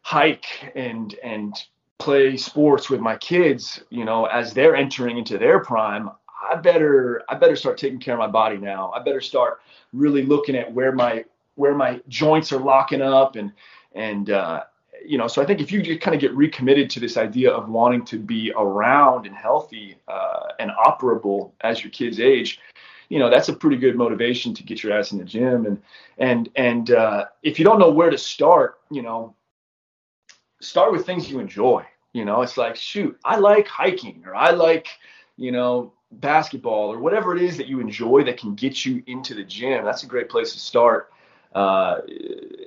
hike 0.03 0.71
and 0.75 1.15
and 1.23 1.55
play 1.99 2.37
sports 2.37 2.91
with 2.91 3.01
my 3.01 3.17
kids, 3.17 3.83
you 3.91 4.05
know, 4.05 4.27
as 4.27 4.53
they're 4.53 4.77
entering 4.77 5.17
into 5.17 5.39
their 5.39 5.61
prime, 5.61 6.11
I 6.51 6.57
better 6.57 7.23
I 7.29 7.37
better 7.37 7.57
start 7.57 7.79
taking 7.79 7.99
care 7.99 8.15
of 8.15 8.21
my 8.21 8.29
body 8.29 8.57
now. 8.57 8.93
I 8.95 9.03
better 9.03 9.21
start 9.21 9.61
really 9.93 10.23
looking 10.23 10.57
at 10.57 10.73
where 10.73 10.93
my 10.93 11.25
where 11.55 11.75
my 11.75 12.01
joints 12.09 12.53
are 12.53 12.61
locking 12.61 13.01
up 13.01 13.37
and 13.37 13.53
and 13.95 14.31
uh, 14.31 14.65
you 15.07 15.19
know 15.19 15.29
so 15.29 15.43
i 15.43 15.45
think 15.45 15.61
if 15.61 15.71
you 15.71 15.99
kind 15.99 16.15
of 16.15 16.21
get 16.21 16.35
recommitted 16.35 16.89
to 16.91 17.01
this 17.01 17.17
idea 17.17 17.51
of 17.51 17.69
wanting 17.69 18.05
to 18.05 18.19
be 18.19 18.53
around 18.57 19.27
and 19.27 19.35
healthy 19.35 19.97
uh, 20.09 20.49
and 20.59 20.71
operable 20.87 21.53
as 21.61 21.83
your 21.83 21.91
kids 21.91 22.21
age 22.21 22.61
you 23.09 23.19
know 23.19 23.31
that's 23.31 23.49
a 23.49 23.53
pretty 23.53 23.77
good 23.77 23.97
motivation 23.97 24.55
to 24.55 24.63
get 24.63 24.83
your 24.83 24.93
ass 24.93 25.13
in 25.13 25.19
the 25.19 25.25
gym. 25.25 25.67
And 25.67 25.83
and 26.19 26.49
and 26.57 26.91
uh, 26.91 27.27
if 27.43 27.59
you 27.59 27.65
don't 27.65 27.79
know 27.79 27.91
where 27.91 28.11
to 28.11 28.19
start 28.19 28.81
you 28.91 29.03
know 29.03 29.35
start 30.61 30.93
with 30.93 31.05
things 31.05 31.31
you 31.31 31.41
enjoy. 31.41 31.85
You 32.13 32.25
know 32.25 32.43
it's 32.43 32.57
like 32.57 32.77
shoot 32.77 33.19
i 33.25 33.37
like 33.37 33.67
hiking 33.67 34.23
or 34.25 34.37
i 34.37 34.51
like 34.51 34.87
you 35.37 35.51
know 35.51 35.93
basketball 36.13 36.93
or 36.93 37.01
whatever 37.01 37.35
it 37.37 37.43
is 37.43 37.57
that 37.57 37.67
you 37.67 37.81
enjoy 37.81 38.23
that 38.23 38.39
can 38.39 38.55
get 38.55 38.85
you 38.85 39.03
into 39.07 39.35
the 39.35 39.43
gym. 39.43 39.85
That's 39.85 40.05
a 40.05 40.07
great 40.07 40.29
place 40.29 40.53
to 40.53 40.61
start 40.61 41.13
uh, 41.55 42.01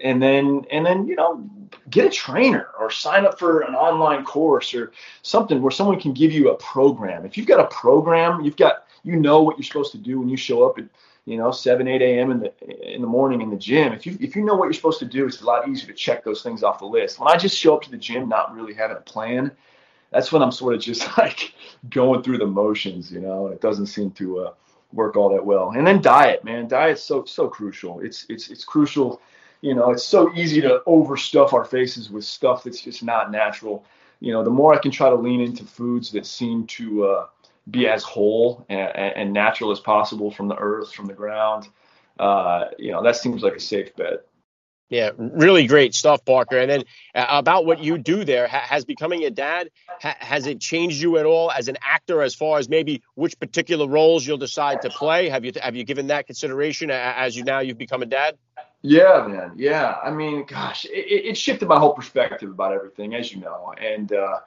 and 0.04 0.22
then 0.22 0.66
and 0.72 0.86
then 0.86 1.08
you 1.08 1.16
know 1.16 1.50
get 1.90 2.06
a 2.06 2.10
trainer 2.10 2.68
or 2.80 2.90
sign 2.90 3.26
up 3.26 3.38
for 3.40 3.62
an 3.62 3.76
online 3.76 4.24
course 4.24 4.74
or 4.74 4.92
something 5.22 5.62
where 5.62 5.72
someone 5.72 6.00
can 6.00 6.14
give 6.14 6.32
you 6.32 6.52
a 6.52 6.56
program. 6.56 7.26
If 7.26 7.38
you've 7.38 7.48
got 7.48 7.60
a 7.60 7.68
program, 7.68 8.42
you've 8.42 8.58
got 8.58 8.88
you 9.04 9.16
know 9.16 9.42
what 9.42 9.58
you're 9.58 9.64
supposed 9.64 9.92
to 9.94 9.98
do 9.98 10.20
when 10.20 10.30
you 10.30 10.38
show 10.38 10.68
up 10.68 10.78
at 10.78 10.86
you 11.26 11.38
know 11.38 11.52
7 11.52 11.88
8 11.88 12.02
a.m 12.02 12.32
in 12.32 12.40
the 12.40 12.94
in 12.96 13.02
the 13.02 13.08
morning 13.08 13.42
in 13.42 13.50
the 13.50 13.58
gym 13.58 13.92
if 13.92 14.06
you 14.06 14.18
if 14.20 14.36
you 14.36 14.44
know 14.44 14.56
what 14.56 14.66
you're 14.66 14.74
supposed 14.74 15.00
to 15.00 15.06
do 15.06 15.26
it's 15.26 15.42
a 15.42 15.46
lot 15.46 15.68
easier 15.68 15.88
to 15.88 15.94
check 15.94 16.24
those 16.24 16.42
things 16.42 16.64
off 16.64 16.80
the 16.80 16.86
list 16.86 17.20
when 17.20 17.28
i 17.28 17.36
just 17.36 17.58
show 17.58 17.76
up 17.76 17.82
to 17.82 17.92
the 17.92 17.98
gym 17.98 18.30
not 18.30 18.56
really 18.56 18.74
having 18.74 18.96
a 18.96 19.02
plan 19.02 19.52
that's 20.12 20.32
when 20.32 20.42
i'm 20.42 20.54
sort 20.54 20.74
of 20.74 20.82
just 20.82 21.18
like 21.18 21.54
going 21.90 22.24
through 22.24 22.38
the 22.38 22.46
motions 22.46 23.12
you 23.12 23.20
know 23.20 23.46
and 23.46 23.54
it 23.54 23.62
doesn't 23.62 23.88
seem 23.88 24.10
to 24.12 24.40
uh, 24.40 24.54
work 24.94 25.16
all 25.16 25.30
that 25.30 25.46
well. 25.46 25.72
And 25.72 25.86
then 25.86 26.02
diet, 26.02 26.44
man, 26.44 26.68
diet's 26.68 27.04
so 27.04 27.26
so 27.26 27.48
crucial. 27.48 28.00
It's 28.00 28.26
it's 28.30 28.50
it's 28.50 28.64
crucial. 28.64 29.22
You 29.62 29.74
know, 29.74 29.92
it's 29.92 30.06
so 30.06 30.34
easy 30.36 30.62
to 30.62 30.82
overstuff 30.86 31.52
our 31.52 31.66
faces 31.66 32.12
with 32.12 32.24
stuff 32.24 32.64
that's 32.64 32.82
just 32.82 33.04
not 33.04 33.32
natural. 33.32 33.84
You 34.20 34.32
know, 34.32 34.44
the 34.44 34.52
more 34.52 34.74
I 34.74 34.80
can 34.80 34.92
try 34.92 35.10
to 35.10 35.16
lean 35.16 35.42
into 35.42 35.64
foods 35.64 36.12
that 36.12 36.26
seem 36.26 36.68
to 36.68 37.06
uh, 37.06 37.28
be 37.70 37.88
as 37.88 38.04
whole 38.04 38.66
and, 38.70 38.90
and, 38.96 39.34
natural 39.34 39.72
as 39.72 39.80
possible 39.80 40.32
from 40.32 40.48
the 40.48 40.56
earth, 40.56 40.94
from 40.94 41.06
the 41.06 41.14
ground, 41.14 41.68
uh, 42.20 42.66
you 42.78 42.92
know, 42.92 43.04
that 43.04 43.16
seems 43.16 43.44
like 43.44 43.56
a 43.56 43.60
safe 43.60 43.96
bet. 43.96 44.26
Yeah, 44.90 45.12
really 45.18 45.68
great 45.68 45.94
stuff, 45.94 46.24
Parker. 46.24 46.58
And 46.58 46.72
then 46.72 46.84
uh, 47.14 47.26
about 47.30 47.66
what 47.66 47.84
you 47.84 47.98
do 47.98 48.24
there, 48.24 48.48
ha- 48.48 48.66
has 48.66 48.86
becoming 48.86 49.26
a 49.26 49.30
dad 49.30 49.70
ha- 50.00 50.16
has 50.20 50.48
it 50.48 50.62
changed 50.62 51.02
you 51.02 51.18
at 51.18 51.26
all 51.26 51.52
as 51.52 51.68
an 51.68 51.78
actor, 51.82 52.22
as 52.22 52.34
far 52.34 52.58
as 52.58 52.70
maybe 52.70 53.02
which 53.16 53.38
particular 53.38 53.86
roles 53.88 54.26
you'll 54.26 54.38
decide 54.38 54.82
to 54.84 54.90
play? 54.90 55.28
Have 55.28 55.44
you 55.44 55.52
have 55.62 55.76
you 55.76 55.84
given 55.84 56.08
that 56.08 56.26
consideration 56.26 56.90
as 56.90 57.36
you 57.36 57.44
now 57.44 57.60
you've 57.60 57.78
become 57.78 58.02
a 58.02 58.06
dad? 58.06 58.38
Yeah, 58.82 59.28
man. 59.28 59.54
Yeah, 59.58 59.98
I 60.02 60.12
mean, 60.12 60.46
gosh, 60.46 60.86
it, 60.86 60.90
it 60.92 61.38
shifted 61.38 61.68
my 61.68 61.80
whole 61.80 61.94
perspective 61.94 62.50
about 62.50 62.72
everything, 62.72 63.14
as 63.14 63.34
you 63.34 63.42
know. 63.42 63.74
And 63.78 64.14
uh, 64.14 64.40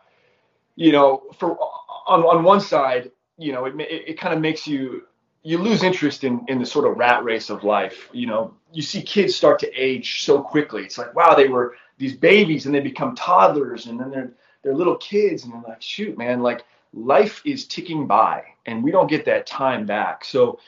you 0.74 0.92
know, 0.92 1.22
for 1.38 1.58
on 2.06 2.22
on 2.22 2.44
one 2.44 2.60
side, 2.60 3.10
you 3.36 3.52
know, 3.52 3.66
it 3.66 3.78
it, 3.78 4.08
it 4.08 4.18
kind 4.18 4.32
of 4.32 4.40
makes 4.40 4.66
you 4.66 5.02
you 5.42 5.58
lose 5.58 5.82
interest 5.82 6.24
in 6.24 6.46
in 6.48 6.58
the 6.58 6.66
sort 6.66 6.90
of 6.90 6.96
rat 6.96 7.24
race 7.24 7.50
of 7.50 7.62
life. 7.64 8.08
You 8.12 8.26
know, 8.26 8.54
you 8.72 8.82
see 8.82 9.02
kids 9.02 9.34
start 9.34 9.58
to 9.60 9.72
age 9.72 10.22
so 10.22 10.40
quickly. 10.40 10.84
It's 10.84 10.98
like, 10.98 11.14
wow, 11.14 11.34
they 11.34 11.48
were 11.48 11.76
these 11.98 12.16
babies 12.16 12.66
and 12.66 12.74
they 12.74 12.80
become 12.80 13.14
toddlers 13.14 13.86
and 13.86 13.98
then 13.98 14.10
they're 14.10 14.32
they're 14.62 14.74
little 14.74 14.96
kids 14.96 15.44
and 15.44 15.52
they're 15.52 15.62
like, 15.68 15.82
shoot, 15.82 16.18
man, 16.18 16.40
like 16.40 16.64
life 16.92 17.40
is 17.44 17.66
ticking 17.66 18.06
by 18.06 18.44
and 18.66 18.82
we 18.82 18.90
don't 18.90 19.08
get 19.08 19.24
that 19.24 19.46
time 19.46 19.86
back. 19.86 20.24
So, 20.24 20.58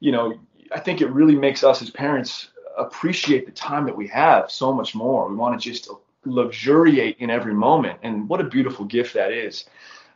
you 0.00 0.12
know, 0.12 0.38
I 0.72 0.80
think 0.80 1.00
it 1.00 1.10
really 1.10 1.36
makes 1.36 1.62
us 1.62 1.80
as 1.80 1.90
parents 1.90 2.48
appreciate 2.76 3.46
the 3.46 3.52
time 3.52 3.84
that 3.86 3.96
we 3.96 4.08
have 4.08 4.50
so 4.50 4.72
much 4.72 4.94
more. 4.94 5.28
We 5.28 5.36
want 5.36 5.60
to 5.60 5.70
just 5.70 5.88
luxuriate 6.24 7.18
in 7.18 7.30
every 7.30 7.54
moment. 7.54 7.98
And 8.02 8.28
what 8.28 8.40
a 8.40 8.44
beautiful 8.44 8.84
gift 8.84 9.14
that 9.14 9.32
is. 9.32 9.66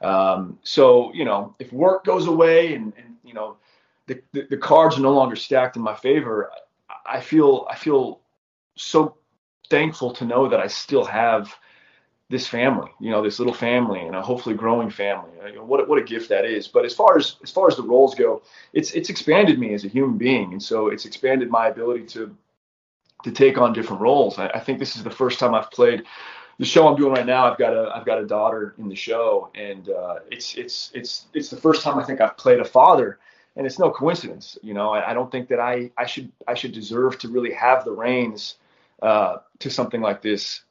Um, 0.01 0.59
so, 0.65 1.13
you 1.15 1.25
know, 1.25 1.55
if 1.59 1.73
work 1.73 2.05
goes 2.05 2.27
away 2.27 2.75
and, 2.75 2.93
and 2.97 3.17
you 3.25 3.35
know, 3.35 3.57
the, 4.07 4.21
the, 4.33 4.47
the 4.51 4.57
cards 4.57 4.99
are 4.99 5.01
no 5.01 5.13
longer 5.13 5.37
stacked 5.37 5.77
in 5.77 5.83
my 5.83 5.95
favor, 5.95 6.51
I 7.07 7.21
feel 7.21 7.67
I 7.71 7.77
feel 7.77 8.21
so 8.77 9.17
thankful 9.71 10.13
to 10.15 10.25
know 10.25 10.49
that 10.49 10.61
I 10.61 10.67
still 10.67 11.05
have 11.05 11.55
this 12.29 12.47
family, 12.47 12.91
you 12.99 13.11
know, 13.11 13.23
this 13.23 13.39
little 13.39 13.55
family 13.55 14.01
and 14.01 14.17
a 14.17 14.23
hopefully 14.23 14.55
growing 14.55 14.89
family. 14.89 15.31
You 15.47 15.57
know, 15.57 15.65
what 15.65 15.87
what 15.89 15.99
a 15.99 16.03
gift 16.03 16.31
that 16.31 16.45
is. 16.45 16.67
But 16.67 16.85
as 16.85 16.95
far 16.95 17.17
as 17.17 17.37
as 17.43 17.51
far 17.51 17.69
as 17.69 17.77
the 17.77 17.83
roles 17.83 18.15
go, 18.15 18.43
it's 18.73 18.93
it's 18.93 19.11
expanded 19.11 19.59
me 19.59 19.75
as 19.75 19.85
a 19.85 19.89
human 19.89 20.17
being, 20.19 20.53
and 20.53 20.63
so 20.63 20.89
it's 20.89 21.05
expanded 21.05 21.51
my 21.51 21.69
ability 21.69 22.07
to 22.07 22.35
to 23.25 23.31
take 23.31 23.59
on 23.59 23.73
different 23.73 24.03
roles. 24.03 24.39
I, 24.39 24.49
I 24.49 24.61
think 24.61 24.79
this 24.79 24.97
is 24.97 25.05
the 25.05 25.11
first 25.11 25.39
time 25.39 25.55
I've 25.55 25.71
played 25.71 26.05
the 26.59 26.65
show 26.65 26.89
I'm 26.89 26.97
doing 26.97 27.13
right 27.13 27.27
now. 27.27 27.51
I've 27.51 27.59
got 27.59 27.75
a 27.75 27.93
I've 27.95 28.07
got 28.07 28.19
a 28.21 28.27
daughter 28.27 28.75
in 28.79 28.89
the 28.89 28.97
show, 28.97 29.51
and 29.55 29.89
uh, 29.89 30.21
it's 30.31 30.55
it's 30.55 30.91
it's 30.95 31.27
it's 31.35 31.51
the 31.51 31.57
first 31.57 31.83
time 31.83 31.99
I 31.99 32.05
think 32.05 32.21
I've 32.21 32.37
played 32.37 32.61
a 32.61 32.65
father 32.65 33.19
and 33.57 33.67
it's 33.67 33.79
no 33.79 33.91
coincidence. 33.91 34.59
You 34.63 34.75
know, 34.75 34.91
I, 34.91 35.11
I, 35.11 35.15
don't 35.15 35.31
think 35.31 35.49
that 35.49 35.61
I 35.61 35.91
I 35.97 36.07
should 36.07 36.31
I 36.49 36.55
should 36.55 36.73
deserve 36.73 37.19
to 37.19 37.29
really 37.29 37.53
have 37.53 37.85
the 37.85 37.93
reins 37.93 38.57
uh, 39.03 39.39
to 39.59 39.71
something 39.71 40.01
like 40.01 40.23
this 40.23 40.63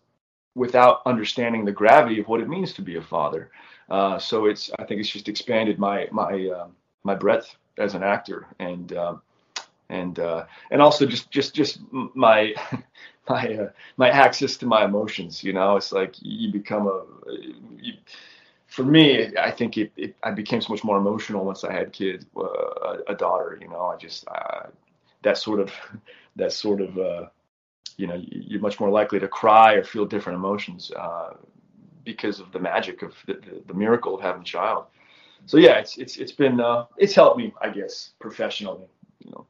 without 0.55 1.01
understanding 1.05 1.63
the 1.63 1.71
gravity 1.71 2.19
of 2.19 2.27
what 2.27 2.41
it 2.41 2.49
means 2.49 2.73
to 2.73 2.81
be 2.81 2.97
a 2.97 3.01
father. 3.01 3.51
Uh, 3.89 4.17
so 4.17 4.45
it's 4.45 4.71
I 4.79 4.85
think 4.85 4.99
it's 4.99 5.09
just 5.09 5.29
expanded 5.29 5.79
my 5.79 6.07
my 6.11 6.47
uh, 6.47 6.67
my 7.03 7.15
breadth 7.15 7.55
as 7.77 7.93
an 7.93 8.03
actor 8.03 8.47
and 8.59 8.93
um, 8.93 9.21
and 9.89 10.19
uh, 10.19 10.45
and 10.71 10.81
also 10.81 11.05
just 11.05 11.29
just 11.29 11.53
just 11.53 11.79
my 11.91 12.53
my 13.29 13.53
uh, 13.53 13.69
my 13.97 14.09
access 14.09 14.57
to 14.57 14.65
my 14.65 14.85
emotions. 14.85 15.43
You 15.43 15.53
know, 15.53 15.75
it's 15.75 15.91
like 15.91 16.15
you 16.21 16.51
become 16.51 16.87
a 16.87 17.03
you, 17.79 17.93
for 18.71 18.83
me, 18.85 19.35
I 19.37 19.51
think 19.51 19.77
it, 19.77 19.91
it, 19.97 20.15
I 20.23 20.31
became 20.31 20.61
so 20.61 20.71
much 20.71 20.83
more 20.85 20.97
emotional 20.97 21.43
once 21.43 21.65
I 21.65 21.73
had 21.73 21.91
kids, 21.91 22.25
uh, 22.37 22.43
a, 22.43 22.97
a, 23.09 23.15
daughter. 23.15 23.57
You 23.59 23.67
know, 23.67 23.87
I 23.87 23.97
just 23.97 24.25
uh, 24.29 24.67
that 25.23 25.37
sort 25.37 25.59
of 25.59 25.71
that 26.37 26.53
sort 26.53 26.79
of 26.79 26.97
uh, 26.97 27.25
you 27.97 28.07
know 28.07 28.15
you're 28.17 28.61
much 28.61 28.79
more 28.79 28.89
likely 28.89 29.19
to 29.19 29.27
cry 29.27 29.73
or 29.73 29.83
feel 29.83 30.05
different 30.05 30.37
emotions 30.37 30.89
uh, 30.97 31.33
because 32.05 32.39
of 32.39 32.49
the 32.53 32.59
magic 32.59 33.01
of 33.01 33.13
the, 33.27 33.33
the, 33.33 33.61
the, 33.67 33.73
miracle 33.73 34.15
of 34.15 34.21
having 34.21 34.41
a 34.41 34.45
child. 34.45 34.85
So 35.47 35.57
yeah, 35.57 35.77
it's 35.79 35.97
it's 35.97 36.15
it's 36.15 36.31
been 36.31 36.61
uh, 36.61 36.85
it's 36.95 37.13
helped 37.13 37.37
me, 37.37 37.53
I 37.61 37.71
guess, 37.71 38.11
professionally. 38.19 38.87
You 39.19 39.31
know. 39.31 39.47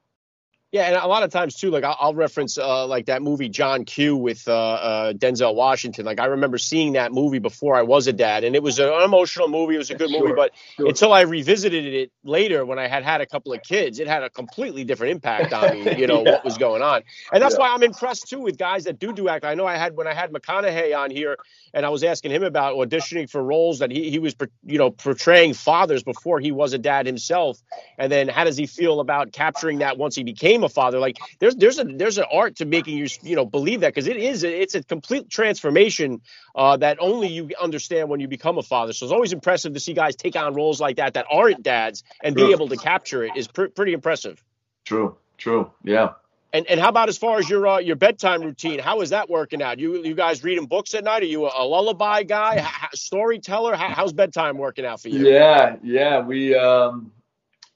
Yeah, 0.72 0.84
and 0.84 0.96
a 0.96 1.08
lot 1.08 1.24
of 1.24 1.32
times 1.32 1.56
too, 1.56 1.70
like 1.70 1.84
I'll, 1.84 2.14
reference 2.14 2.58
uh, 2.58 2.88
like 2.88 3.08
that 3.08 3.22
movie 3.22 3.50
John 3.50 3.84
Q 3.84 4.16
with 4.16 4.48
uh, 4.48 4.54
uh, 4.54 5.14
Denzel 5.14 5.54
Washington. 5.54 6.06
Like 6.06 6.20
I 6.20 6.26
remember 6.28 6.58
seeing 6.58 6.94
that 6.94 7.12
movie 7.12 7.40
before 7.40 7.76
I 7.76 7.82
was 7.82 8.08
a 8.08 8.14
dad, 8.14 8.46
and 8.46 8.56
it 8.56 8.64
was 8.64 8.80
an 8.80 8.90
emotional 9.02 9.50
movie. 9.50 9.76
It 9.76 9.80
was 9.80 9.90
a 9.90 9.96
good 9.96 10.10
sure, 10.10 10.22
movie, 10.22 10.34
but 10.34 10.52
sure. 10.78 10.88
until 10.88 11.12
I 11.12 11.22
revisited 11.22 11.94
it 11.94 12.12
later 12.24 12.66
when 12.66 12.80
I 12.80 12.88
had 12.88 13.04
had 13.04 13.20
a 13.20 13.26
couple 13.26 13.52
of 13.52 13.62
kids, 13.64 14.00
it 14.00 14.08
had 14.08 14.24
a 14.24 14.30
completely 14.30 14.86
different 14.86 15.12
impact 15.12 15.52
on 15.52 15.72
me. 15.74 15.92
You 16.02 16.08
know 16.08 16.24
yeah. 16.24 16.32
what 16.32 16.46
was 16.46 16.58
going 16.58 16.82
on, 16.82 17.04
and 17.34 17.44
that's 17.44 17.56
yeah. 17.56 17.60
why 17.60 17.74
I'm 17.74 17.84
impressed 17.84 18.30
too 18.30 18.40
with 18.40 18.58
guys 18.58 18.86
that 18.86 18.98
do 18.98 19.12
do 19.14 19.28
act. 19.28 19.44
I 19.44 19.56
know 19.56 19.68
I 19.68 19.76
had 19.76 19.96
when 19.96 20.08
I 20.08 20.14
had 20.14 20.32
McConaughey 20.32 20.98
on 20.98 21.12
here, 21.12 21.38
and 21.74 21.86
I 21.86 21.90
was 21.90 22.04
asking 22.04 22.32
him 22.32 22.44
about 22.44 22.76
auditioning 22.76 23.30
for 23.30 23.44
roles 23.44 23.80
that 23.80 23.92
he 23.92 24.10
he 24.10 24.20
was 24.20 24.36
you 24.66 24.78
know 24.78 24.90
portraying 24.90 25.54
fathers 25.54 26.02
before 26.02 26.40
he 26.40 26.52
was 26.52 26.72
a 26.74 26.78
dad 26.78 27.06
himself, 27.06 27.62
and 27.98 28.12
then 28.12 28.30
how 28.30 28.46
does 28.46 28.58
he 28.58 28.68
feel 28.68 29.00
about 29.02 29.34
capturing 29.34 29.80
that 29.80 29.98
once 29.98 30.16
he 30.16 30.24
became 30.24 30.61
a 30.64 30.70
father. 30.70 31.00
Like 31.00 31.18
there's 31.40 31.56
there's 31.56 31.80
a 31.80 31.84
there's 31.84 32.18
an 32.18 32.26
art 32.32 32.58
to 32.58 32.66
making 32.66 32.98
you 32.98 33.08
you 33.22 33.36
know 33.36 33.46
believe 33.46 33.82
that 33.82 33.90
because 33.90 34.08
it 34.08 34.18
is 34.18 34.44
it's 34.44 34.76
a 34.76 34.84
complete 34.84 35.30
transformation 35.30 36.22
uh, 36.56 36.78
that 36.78 36.98
only 37.00 37.28
you 37.28 37.50
understand 37.60 38.10
when 38.10 38.20
you 38.20 38.28
become 38.28 38.58
a 38.58 38.64
father. 38.64 38.94
So 38.94 39.06
it's 39.06 39.14
always 39.14 39.34
impressive 39.34 39.74
to 39.74 39.80
see 39.80 39.94
guys 39.94 40.16
take 40.16 40.36
on 40.36 40.54
roles 40.54 40.80
like 40.80 40.98
that 40.98 41.14
that 41.14 41.26
aren't 41.32 41.64
dads 41.64 42.04
and 42.24 42.36
true. 42.36 42.48
be 42.48 42.52
able 42.52 42.70
to 42.70 42.78
capture 42.78 43.24
it 43.24 43.36
is 43.36 43.48
pr- 43.48 43.68
pretty 43.68 43.94
impressive. 43.94 44.44
True, 44.86 45.18
true, 45.38 45.72
yeah. 45.84 46.14
And 46.54 46.68
and 46.68 46.80
how 46.80 46.90
about 46.90 47.08
as 47.08 47.18
far 47.18 47.40
as 47.40 47.50
your 47.50 47.66
uh, 47.66 47.80
your 47.80 47.96
bedtime 47.96 48.42
routine? 48.42 48.80
How 48.80 49.02
is 49.02 49.12
that 49.12 49.30
working 49.30 49.62
out? 49.62 49.80
You 49.80 50.04
you 50.04 50.16
guys 50.16 50.44
reading 50.44 50.66
books 50.66 50.94
at 50.94 51.04
night? 51.04 51.24
Are 51.24 51.26
you 51.26 51.46
a, 51.46 51.52
a 51.58 51.66
lullaby 51.66 52.24
guy, 52.24 52.56
H- 52.58 53.00
storyteller? 53.00 53.74
How, 53.76 53.90
how's 53.90 54.12
bedtime 54.12 54.58
working 54.58 54.86
out 54.86 55.02
for 55.02 55.08
you? 55.08 55.26
Yeah, 55.30 55.78
yeah. 55.82 56.20
We 56.20 56.54
um 56.56 57.12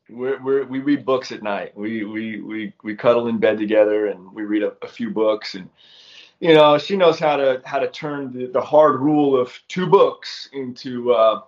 we're, 0.09 0.65
we 0.65 0.79
read 0.79 1.05
books 1.05 1.31
at 1.31 1.43
night. 1.43 1.75
We, 1.75 2.03
we, 2.03 2.41
we, 2.41 2.73
we 2.83 2.95
cuddle 2.95 3.27
in 3.27 3.39
bed 3.39 3.57
together 3.57 4.07
and 4.07 4.31
we 4.33 4.43
read 4.43 4.63
a, 4.63 4.73
a 4.81 4.87
few 4.87 5.09
books 5.09 5.55
and, 5.55 5.69
you 6.39 6.53
know, 6.53 6.77
she 6.77 6.95
knows 6.95 7.17
how 7.17 7.37
to, 7.37 7.61
how 7.65 7.79
to 7.79 7.89
turn 7.89 8.31
the, 8.31 8.47
the 8.47 8.61
hard 8.61 8.99
rule 8.99 9.39
of 9.39 9.51
two 9.67 9.87
books 9.87 10.49
into, 10.53 11.13
uh, 11.13 11.41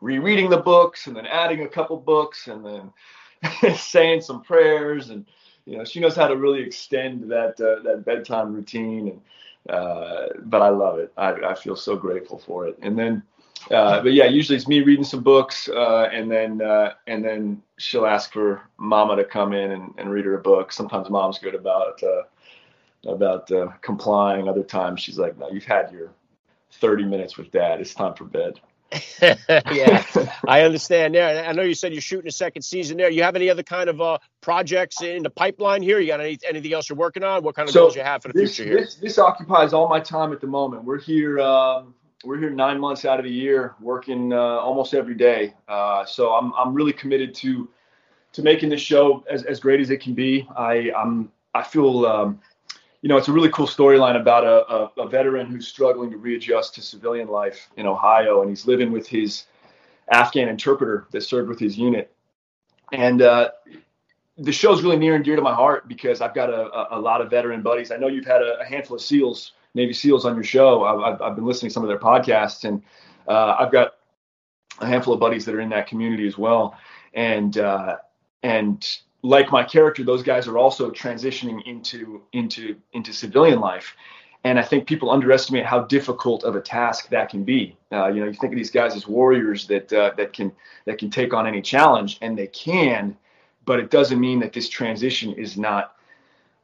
rereading 0.00 0.50
the 0.50 0.58
books 0.58 1.06
and 1.06 1.16
then 1.16 1.26
adding 1.26 1.62
a 1.62 1.68
couple 1.68 1.96
books 1.96 2.48
and 2.48 2.64
then 2.64 3.74
saying 3.76 4.20
some 4.20 4.42
prayers 4.42 5.10
and, 5.10 5.26
you 5.64 5.78
know, 5.78 5.84
she 5.84 6.00
knows 6.00 6.16
how 6.16 6.26
to 6.26 6.36
really 6.36 6.60
extend 6.60 7.30
that, 7.30 7.60
uh, 7.60 7.82
that 7.82 8.04
bedtime 8.04 8.54
routine 8.54 9.08
and, 9.08 9.20
uh, 9.68 10.26
but 10.44 10.62
I 10.62 10.70
love 10.70 10.98
it. 10.98 11.12
I, 11.16 11.32
I 11.32 11.54
feel 11.54 11.76
so 11.76 11.94
grateful 11.94 12.38
for 12.38 12.66
it. 12.66 12.78
And 12.82 12.98
then, 12.98 13.22
uh, 13.70 14.02
but 14.02 14.12
yeah, 14.12 14.26
usually 14.26 14.56
it's 14.56 14.68
me 14.68 14.80
reading 14.80 15.04
some 15.04 15.22
books, 15.22 15.68
uh, 15.68 16.08
and 16.12 16.30
then 16.30 16.62
uh, 16.62 16.94
and 17.06 17.24
then 17.24 17.62
she'll 17.78 18.06
ask 18.06 18.32
for 18.32 18.62
Mama 18.78 19.16
to 19.16 19.24
come 19.24 19.52
in 19.52 19.72
and, 19.72 19.94
and 19.98 20.10
read 20.10 20.24
her 20.24 20.34
a 20.34 20.40
book. 20.40 20.72
Sometimes 20.72 21.10
Mom's 21.10 21.38
good 21.38 21.54
about 21.54 22.02
uh, 22.02 23.10
about 23.10 23.50
uh, 23.52 23.68
complying. 23.82 24.48
Other 24.48 24.62
times 24.62 25.00
she's 25.00 25.18
like, 25.18 25.38
"No, 25.38 25.50
you've 25.50 25.64
had 25.64 25.92
your 25.92 26.10
30 26.72 27.04
minutes 27.04 27.36
with 27.36 27.50
Dad. 27.50 27.80
It's 27.80 27.94
time 27.94 28.14
for 28.14 28.24
bed." 28.24 28.60
yeah, 29.22 30.04
I 30.48 30.62
understand 30.62 31.14
there. 31.14 31.44
I 31.44 31.52
know 31.52 31.62
you 31.62 31.74
said 31.74 31.92
you're 31.92 32.02
shooting 32.02 32.26
a 32.26 32.32
second 32.32 32.62
season 32.62 32.96
there. 32.96 33.08
You 33.08 33.22
have 33.22 33.36
any 33.36 33.48
other 33.48 33.62
kind 33.62 33.88
of 33.88 34.00
uh, 34.00 34.18
projects 34.40 35.00
in 35.00 35.22
the 35.22 35.30
pipeline 35.30 35.82
here? 35.82 36.00
You 36.00 36.08
got 36.08 36.20
any, 36.20 36.38
anything 36.48 36.72
else 36.72 36.88
you're 36.88 36.98
working 36.98 37.22
on? 37.22 37.44
What 37.44 37.54
kind 37.54 37.68
of 37.68 37.72
so 37.72 37.82
goals 37.82 37.94
you 37.94 38.02
have 38.02 38.22
for 38.22 38.28
the 38.28 38.34
this, 38.34 38.56
future 38.56 38.68
here? 38.68 38.80
This, 38.80 38.96
this 38.96 39.18
occupies 39.18 39.72
all 39.72 39.88
my 39.88 40.00
time 40.00 40.32
at 40.32 40.40
the 40.40 40.48
moment. 40.48 40.82
We're 40.82 40.98
here. 40.98 41.38
Um, 41.38 41.94
we're 42.24 42.38
here 42.38 42.50
nine 42.50 42.78
months 42.78 43.04
out 43.04 43.18
of 43.18 43.24
the 43.24 43.30
year, 43.30 43.74
working 43.80 44.32
uh, 44.32 44.36
almost 44.36 44.94
every 44.94 45.14
day. 45.14 45.54
Uh, 45.68 46.04
so 46.04 46.34
I'm 46.34 46.52
I'm 46.54 46.74
really 46.74 46.92
committed 46.92 47.34
to 47.36 47.68
to 48.32 48.42
making 48.42 48.68
this 48.68 48.80
show 48.80 49.24
as, 49.28 49.42
as 49.44 49.58
great 49.58 49.80
as 49.80 49.90
it 49.90 50.00
can 50.00 50.14
be. 50.14 50.46
I 50.56 50.92
I'm 50.96 51.32
I 51.54 51.62
feel 51.62 52.04
um, 52.06 52.40
you 53.02 53.08
know 53.08 53.16
it's 53.16 53.28
a 53.28 53.32
really 53.32 53.50
cool 53.50 53.66
storyline 53.66 54.20
about 54.20 54.44
a, 54.44 54.72
a, 54.72 55.04
a, 55.04 55.08
veteran 55.08 55.46
who's 55.46 55.66
struggling 55.66 56.10
to 56.10 56.18
readjust 56.18 56.74
to 56.74 56.82
civilian 56.82 57.28
life 57.28 57.70
in 57.76 57.86
Ohio, 57.86 58.42
and 58.42 58.50
he's 58.50 58.66
living 58.66 58.92
with 58.92 59.08
his 59.08 59.44
Afghan 60.10 60.48
interpreter 60.48 61.06
that 61.12 61.22
served 61.22 61.48
with 61.48 61.58
his 61.58 61.78
unit. 61.78 62.12
And 62.92 63.22
uh, 63.22 63.50
the 64.36 64.52
show's 64.52 64.82
really 64.82 64.96
near 64.96 65.14
and 65.14 65.24
dear 65.24 65.36
to 65.36 65.42
my 65.42 65.54
heart 65.54 65.88
because 65.88 66.20
I've 66.20 66.34
got 66.34 66.50
a, 66.50 66.66
a, 66.72 66.98
a 66.98 67.00
lot 67.00 67.20
of 67.20 67.30
veteran 67.30 67.62
buddies. 67.62 67.90
I 67.90 67.96
know 67.96 68.08
you've 68.08 68.26
had 68.26 68.42
a, 68.42 68.60
a 68.60 68.64
handful 68.64 68.96
of 68.96 69.02
SEALs 69.02 69.52
Navy 69.74 69.92
SEALs 69.92 70.24
on 70.24 70.34
your 70.34 70.44
show. 70.44 70.84
I've, 70.84 71.20
I've 71.20 71.34
been 71.36 71.46
listening 71.46 71.70
to 71.70 71.74
some 71.74 71.82
of 71.82 71.88
their 71.88 71.98
podcasts, 71.98 72.64
and 72.64 72.82
uh, 73.28 73.56
I've 73.58 73.72
got 73.72 73.94
a 74.80 74.86
handful 74.86 75.14
of 75.14 75.20
buddies 75.20 75.44
that 75.44 75.54
are 75.54 75.60
in 75.60 75.68
that 75.70 75.86
community 75.86 76.26
as 76.26 76.36
well. 76.36 76.76
And 77.14 77.56
uh, 77.58 77.96
and 78.42 78.86
like 79.22 79.52
my 79.52 79.64
character, 79.64 80.04
those 80.04 80.22
guys 80.22 80.48
are 80.48 80.58
also 80.58 80.90
transitioning 80.90 81.64
into 81.66 82.22
into 82.32 82.76
into 82.92 83.12
civilian 83.12 83.60
life. 83.60 83.94
And 84.42 84.58
I 84.58 84.62
think 84.62 84.86
people 84.86 85.10
underestimate 85.10 85.66
how 85.66 85.80
difficult 85.80 86.44
of 86.44 86.56
a 86.56 86.62
task 86.62 87.10
that 87.10 87.28
can 87.28 87.44
be. 87.44 87.76
Uh, 87.92 88.06
you 88.06 88.20
know, 88.20 88.26
you 88.26 88.32
think 88.32 88.54
of 88.54 88.56
these 88.56 88.70
guys 88.70 88.96
as 88.96 89.06
warriors 89.06 89.66
that 89.66 89.92
uh, 89.92 90.12
that 90.16 90.32
can 90.32 90.50
that 90.86 90.98
can 90.98 91.10
take 91.10 91.34
on 91.34 91.46
any 91.46 91.60
challenge, 91.60 92.18
and 92.22 92.38
they 92.38 92.46
can, 92.46 93.16
but 93.66 93.78
it 93.78 93.90
doesn't 93.90 94.18
mean 94.18 94.40
that 94.40 94.52
this 94.52 94.68
transition 94.68 95.34
is 95.34 95.58
not 95.58 95.96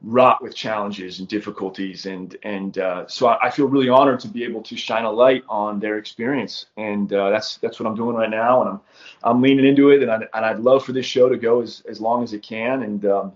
wrought 0.01 0.43
with 0.43 0.55
challenges 0.55 1.19
and 1.19 1.27
difficulties. 1.27 2.05
And 2.05 2.35
and 2.43 2.77
uh, 2.77 3.07
so 3.07 3.27
I, 3.27 3.47
I, 3.47 3.49
feel 3.49 3.67
really 3.67 3.89
honored 3.89 4.19
to 4.21 4.27
be 4.27 4.43
able 4.43 4.61
to 4.63 4.77
shine 4.77 5.05
a 5.05 5.11
light 5.11 5.43
on 5.49 5.79
their 5.79 5.97
experience. 5.97 6.67
And 6.77 7.11
uh, 7.11 7.31
that's 7.31 7.57
that's 7.57 7.79
what 7.79 7.87
I'm 7.87 7.95
doing 7.95 8.15
right 8.15 8.29
now. 8.29 8.61
And 8.61 8.69
I'm 8.69 8.81
I'm 9.23 9.41
leaning 9.41 9.65
into 9.65 9.89
it. 9.89 10.03
And, 10.03 10.11
I, 10.11 10.15
and 10.33 10.45
I'd 10.45 10.59
love 10.59 10.85
for 10.85 10.91
this 10.91 11.05
show 11.05 11.29
to 11.29 11.37
go 11.37 11.61
as, 11.61 11.83
as 11.89 11.99
long 11.99 12.23
as 12.23 12.33
it 12.33 12.43
can. 12.43 12.83
And 12.83 13.05
um, 13.05 13.33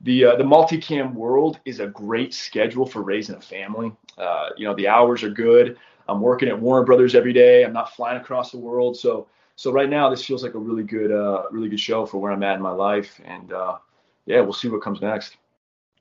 the 0.00 0.24
uh, 0.24 0.36
the 0.36 0.44
multicam 0.44 1.14
world 1.14 1.60
is 1.64 1.80
a 1.80 1.86
great 1.86 2.34
schedule 2.34 2.86
for 2.86 3.02
raising 3.02 3.36
a 3.36 3.40
family. 3.40 3.92
Uh, 4.18 4.48
you 4.56 4.66
know 4.66 4.74
the 4.74 4.88
hours 4.88 5.22
are 5.22 5.30
good. 5.30 5.78
I'm 6.08 6.20
working 6.20 6.48
at 6.48 6.60
Warner 6.60 6.84
Brothers 6.84 7.14
every 7.14 7.32
day. 7.32 7.64
I'm 7.64 7.72
not 7.72 7.94
flying 7.94 8.20
across 8.20 8.50
the 8.50 8.58
world. 8.58 8.96
So 8.96 9.28
so 9.56 9.70
right 9.70 9.88
now 9.88 10.10
this 10.10 10.24
feels 10.24 10.42
like 10.42 10.54
a 10.54 10.58
really 10.58 10.82
good 10.82 11.12
uh, 11.12 11.44
really 11.52 11.68
good 11.68 11.80
show 11.80 12.04
for 12.04 12.18
where 12.18 12.32
I'm 12.32 12.42
at 12.42 12.56
in 12.56 12.62
my 12.62 12.72
life. 12.72 13.20
And 13.24 13.52
uh, 13.52 13.78
yeah 14.26 14.40
we'll 14.40 14.52
see 14.52 14.68
what 14.68 14.82
comes 14.82 15.00
next. 15.00 15.36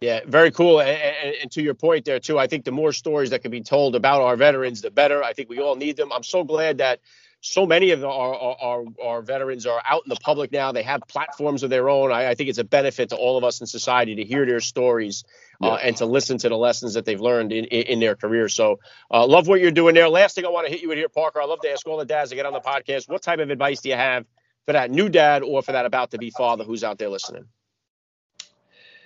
Yeah, 0.03 0.19
very 0.27 0.51
cool. 0.51 0.81
And, 0.81 0.89
and, 0.89 1.35
and, 1.43 1.51
to 1.53 1.61
your 1.61 1.75
point 1.75 2.03
there 2.03 2.19
too, 2.19 2.37
I 2.37 2.47
think 2.47 2.65
the 2.65 2.73
more 2.73 2.91
stories 2.91 3.29
that 3.29 3.41
can 3.41 3.51
be 3.51 3.61
told 3.61 3.95
about 3.95 4.21
our 4.21 4.35
veterans, 4.35 4.81
the 4.81 4.91
better. 4.91 5.23
I 5.23 5.31
think 5.31 5.47
we 5.47 5.61
all 5.61 5.77
need 5.77 5.95
them. 5.95 6.11
I'm 6.11 6.23
so 6.23 6.43
glad 6.43 6.79
that 6.79 6.99
so 7.39 7.65
many 7.65 7.91
of 7.91 8.03
our 8.03 8.35
our, 8.35 8.83
our 9.01 9.21
veterans 9.21 9.65
are 9.65 9.81
out 9.85 10.01
in 10.03 10.09
the 10.09 10.17
public 10.17 10.51
now. 10.51 10.73
They 10.73 10.83
have 10.83 11.03
platforms 11.07 11.63
of 11.63 11.69
their 11.69 11.87
own. 11.87 12.11
I, 12.11 12.31
I 12.31 12.35
think 12.35 12.49
it's 12.49 12.57
a 12.57 12.65
benefit 12.65 13.11
to 13.11 13.15
all 13.15 13.37
of 13.37 13.45
us 13.45 13.61
in 13.61 13.67
society 13.67 14.15
to 14.15 14.25
hear 14.25 14.45
their 14.45 14.59
stories 14.59 15.23
uh, 15.61 15.75
and 15.75 15.95
to 15.95 16.05
listen 16.05 16.37
to 16.39 16.49
the 16.49 16.57
lessons 16.57 16.95
that 16.95 17.05
they've 17.05 17.21
learned 17.21 17.53
in, 17.53 17.63
in, 17.63 17.83
in 17.83 17.99
their 18.01 18.17
career. 18.17 18.49
So, 18.49 18.81
uh, 19.09 19.25
love 19.25 19.47
what 19.47 19.61
you're 19.61 19.71
doing 19.71 19.95
there. 19.95 20.09
Last 20.09 20.35
thing 20.35 20.45
I 20.45 20.49
want 20.49 20.67
to 20.67 20.73
hit 20.73 20.81
you 20.81 20.89
with 20.89 20.97
here, 20.97 21.07
Parker. 21.07 21.41
I 21.41 21.45
love 21.45 21.61
to 21.61 21.71
ask 21.71 21.87
all 21.87 21.97
the 21.97 22.03
dads 22.03 22.31
to 22.31 22.35
get 22.35 22.45
on 22.45 22.51
the 22.51 22.59
podcast. 22.59 23.07
What 23.07 23.21
type 23.21 23.39
of 23.39 23.49
advice 23.49 23.79
do 23.79 23.87
you 23.87 23.95
have 23.95 24.25
for 24.65 24.73
that 24.73 24.91
new 24.91 25.07
dad 25.07 25.43
or 25.43 25.61
for 25.61 25.71
that 25.71 25.85
about 25.85 26.11
to 26.11 26.17
be 26.17 26.29
father 26.29 26.65
who's 26.65 26.83
out 26.83 26.97
there 26.97 27.07
listening? 27.07 27.45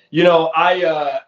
You 0.09 0.23
know, 0.23 0.51
I 0.55 0.83
uh, 0.83 1.19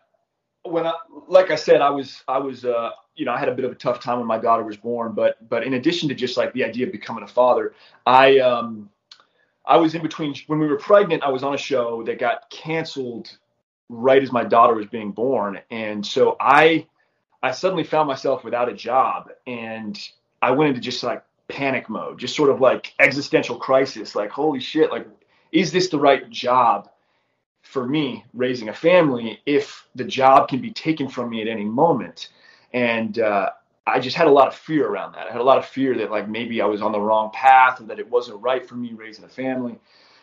when 0.64 0.86
I 0.86 0.94
like 1.28 1.52
I 1.52 1.56
said, 1.56 1.82
I 1.82 1.90
was 1.90 2.24
I 2.28 2.38
was 2.38 2.66
uh, 2.66 2.92
you 3.16 3.26
know 3.26 3.34
I 3.34 3.40
had 3.40 3.50
a 3.50 3.56
bit 3.56 3.66
of 3.66 3.72
a 3.72 3.76
tough 3.76 4.00
time 4.00 4.20
when 4.20 4.28
my 4.28 4.38
daughter 4.38 4.64
was 4.64 4.78
born, 4.78 5.14
but 5.14 5.50
but 5.50 5.64
in 5.64 5.74
addition 5.74 6.10
to 6.10 6.16
just 6.16 6.38
like 6.38 6.54
the 6.54 6.64
idea 6.64 6.86
of 6.86 6.92
becoming 6.92 7.24
a 7.24 7.28
father, 7.28 7.74
I 8.06 8.40
um, 8.40 8.90
I 9.66 9.78
was 9.78 9.96
in 9.96 10.02
between 10.02 10.36
when 10.48 10.60
we 10.60 10.68
were 10.68 10.78
pregnant. 10.78 11.24
I 11.24 11.30
was 11.30 11.44
on 11.44 11.54
a 11.54 11.58
show 11.58 12.04
that 12.04 12.20
got 12.20 12.50
canceled 12.50 13.38
right 13.90 14.22
as 14.22 14.32
my 14.32 14.44
daughter 14.44 14.76
was 14.76 14.88
being 14.88 15.12
born, 15.12 15.60
and 15.72 16.06
so 16.06 16.38
I 16.40 16.88
I 17.44 17.52
suddenly 17.52 17.84
found 17.84 18.08
myself 18.08 18.44
without 18.44 18.70
a 18.70 18.74
job, 18.74 19.30
and 19.48 20.00
I 20.42 20.52
went 20.52 20.70
into 20.70 20.82
just 20.82 21.04
like 21.04 21.24
panic 21.48 21.90
mode, 21.90 22.20
just 22.20 22.36
sort 22.36 22.50
of 22.50 22.62
like 22.62 22.94
existential 23.00 23.58
crisis, 23.58 24.16
like 24.16 24.30
holy 24.30 24.60
shit, 24.60 24.92
like 24.92 25.08
is 25.52 25.72
this 25.72 25.90
the 25.90 26.00
right 26.00 26.30
job? 26.30 26.90
For 27.70 27.86
me 27.86 28.26
raising 28.34 28.70
a 28.70 28.74
family 28.74 29.40
if 29.46 29.88
the 29.94 30.04
job 30.04 30.50
can 30.50 30.60
be 30.60 30.72
taken 30.72 31.08
from 31.08 31.30
me 31.30 31.40
at 31.40 31.48
any 31.48 31.66
moment. 31.66 32.30
And 32.74 33.20
uh, 33.20 33.52
I 33.86 34.00
just 34.00 34.16
had 34.16 34.26
a 34.26 34.32
lot 34.32 34.48
of 34.48 34.56
fear 34.56 34.88
around 34.88 35.14
that. 35.14 35.28
I 35.28 35.32
had 35.32 35.42
a 35.42 35.44
lot 35.44 35.60
of 35.60 35.68
fear 35.68 35.96
that 35.98 36.10
like 36.10 36.28
maybe 36.28 36.62
I 36.62 36.66
was 36.66 36.82
on 36.82 36.92
the 36.92 37.00
wrong 37.00 37.30
path 37.32 37.80
or 37.80 37.84
that 37.84 38.00
it 38.00 38.10
wasn't 38.10 38.42
right 38.42 38.68
for 38.68 38.74
me 38.74 38.94
raising 38.94 39.24
a 39.24 39.30
family. 39.30 39.78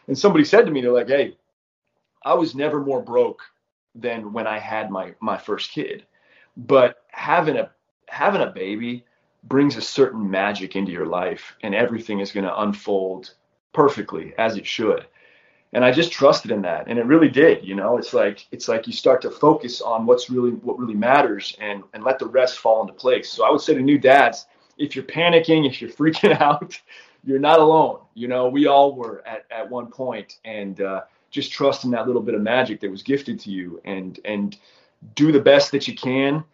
And 0.08 0.18
somebody 0.18 0.44
said 0.44 0.66
to 0.66 0.72
me, 0.72 0.80
they're 0.80 0.90
like, 0.90 1.06
"Hey, 1.06 1.36
I 2.24 2.34
was 2.34 2.56
never 2.56 2.80
more 2.80 3.00
broke 3.00 3.42
than 3.94 4.32
when 4.32 4.48
I 4.48 4.58
had 4.58 4.90
my 4.90 5.14
my 5.20 5.38
first 5.38 5.70
kid, 5.70 6.04
but 6.56 7.04
having 7.08 7.56
a 7.56 7.70
having 8.08 8.42
a 8.42 8.50
baby 8.50 9.04
brings 9.44 9.76
a 9.76 9.80
certain 9.80 10.28
magic 10.28 10.74
into 10.74 10.90
your 10.90 11.06
life, 11.06 11.54
and 11.62 11.76
everything 11.76 12.18
is 12.18 12.32
going 12.32 12.46
to 12.46 12.60
unfold 12.60 13.34
perfectly 13.72 14.34
as 14.36 14.56
it 14.56 14.66
should." 14.66 15.06
And 15.72 15.84
I 15.84 15.90
just 15.90 16.12
trusted 16.12 16.50
in 16.50 16.62
that, 16.62 16.86
and 16.88 16.98
it 16.98 17.06
really 17.06 17.28
did. 17.28 17.64
You 17.64 17.74
know, 17.74 17.98
it's 17.98 18.14
like 18.14 18.46
it's 18.50 18.68
like 18.68 18.86
you 18.86 18.92
start 18.92 19.20
to 19.22 19.30
focus 19.30 19.80
on 19.80 20.06
what's 20.06 20.30
really 20.30 20.50
what 20.50 20.78
really 20.78 20.94
matters, 20.94 21.56
and 21.60 21.82
and 21.92 22.04
let 22.04 22.18
the 22.18 22.26
rest 22.26 22.58
fall 22.58 22.80
into 22.80 22.92
place. 22.92 23.30
So 23.30 23.44
I 23.44 23.50
would 23.50 23.60
say 23.60 23.74
to 23.74 23.80
new 23.80 23.98
dads, 23.98 24.46
if 24.78 24.94
you're 24.94 25.04
panicking, 25.04 25.66
if 25.66 25.80
you're 25.80 25.90
freaking 26.00 26.40
out, 26.40 26.78
you're 27.24 27.38
not 27.38 27.58
alone. 27.58 28.00
You 28.14 28.28
know, 28.28 28.48
we 28.48 28.66
all 28.66 28.94
were 28.94 29.26
at 29.26 29.46
at 29.50 29.68
one 29.68 29.88
point, 29.88 30.38
and 30.44 30.80
uh, 30.80 31.02
just 31.30 31.52
trust 31.52 31.84
in 31.84 31.90
that 31.90 32.06
little 32.06 32.22
bit 32.22 32.34
of 32.34 32.42
magic 32.42 32.80
that 32.80 32.90
was 32.90 33.02
gifted 33.02 33.38
to 33.40 33.50
you 33.50 33.80
and 33.84 34.20
and 34.24 34.58
do 35.14 35.30
the 35.30 35.40
best 35.40 35.72
that 35.72 35.86
you 35.86 35.94
can 35.94 36.44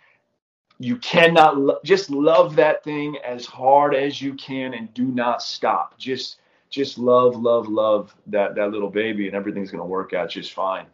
you 0.79 0.97
cannot 0.97 1.59
lo- 1.59 1.79
just 1.85 2.11
love 2.11 2.57
that 2.57 2.83
thing 2.83 3.17
as 3.25 3.47
hard 3.47 3.95
as 3.95 4.21
you 4.21 4.35
can 4.35 4.75
and 4.75 4.93
do 4.95 5.05
not 5.05 5.43
stop 5.43 5.97
just 5.99 6.39
just 6.73 6.99
love 6.99 7.37
love 7.37 7.69
love 7.69 8.15
that 8.27 8.57
that 8.57 8.71
little 8.71 8.91
baby 8.91 9.29
and 9.29 9.37
everything's 9.37 9.71
going 9.71 9.83
to 9.83 9.87
work 9.87 10.13
out 10.13 10.31
just 10.31 10.53
fine 10.53 10.87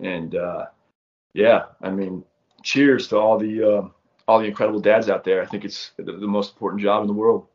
and 0.00 0.34
uh 0.36 0.64
yeah 1.34 1.64
i 1.82 1.90
mean 1.90 2.24
cheers 2.62 3.08
to 3.08 3.18
all 3.18 3.36
the 3.38 3.62
uh, 3.62 3.88
all 4.26 4.38
the 4.38 4.46
incredible 4.46 4.80
dads 4.80 5.10
out 5.10 5.24
there 5.24 5.42
i 5.42 5.46
think 5.46 5.64
it's 5.64 5.90
the, 5.96 6.04
the 6.04 6.26
most 6.26 6.52
important 6.54 6.80
job 6.80 7.02
in 7.02 7.08
the 7.08 7.12
world 7.12 7.46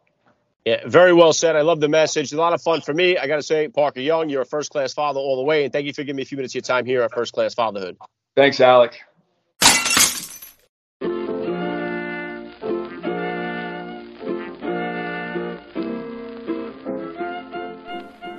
yeah, 0.65 0.81
very 0.85 1.13
well 1.13 1.33
said. 1.33 1.55
I 1.55 1.61
love 1.61 1.79
the 1.79 1.87
message. 1.87 2.31
A 2.33 2.37
lot 2.37 2.53
of 2.53 2.61
fun 2.61 2.81
for 2.81 2.93
me. 2.93 3.17
I 3.17 3.27
got 3.27 3.37
to 3.37 3.41
say, 3.41 3.69
Parker 3.69 4.01
Young, 4.01 4.29
you're 4.29 4.41
a 4.41 4.45
first 4.45 4.69
class 4.71 4.93
father 4.93 5.19
all 5.19 5.37
the 5.37 5.43
way. 5.43 5.63
And 5.63 5.73
thank 5.73 5.87
you 5.87 5.93
for 5.93 6.03
giving 6.03 6.17
me 6.17 6.23
a 6.23 6.25
few 6.25 6.35
minutes 6.35 6.51
of 6.51 6.55
your 6.55 6.61
time 6.63 6.85
here 6.85 7.01
at 7.01 7.11
First 7.13 7.33
Class 7.33 7.55
Fatherhood. 7.55 7.97
Thanks, 8.35 8.59
Alec. 8.59 9.01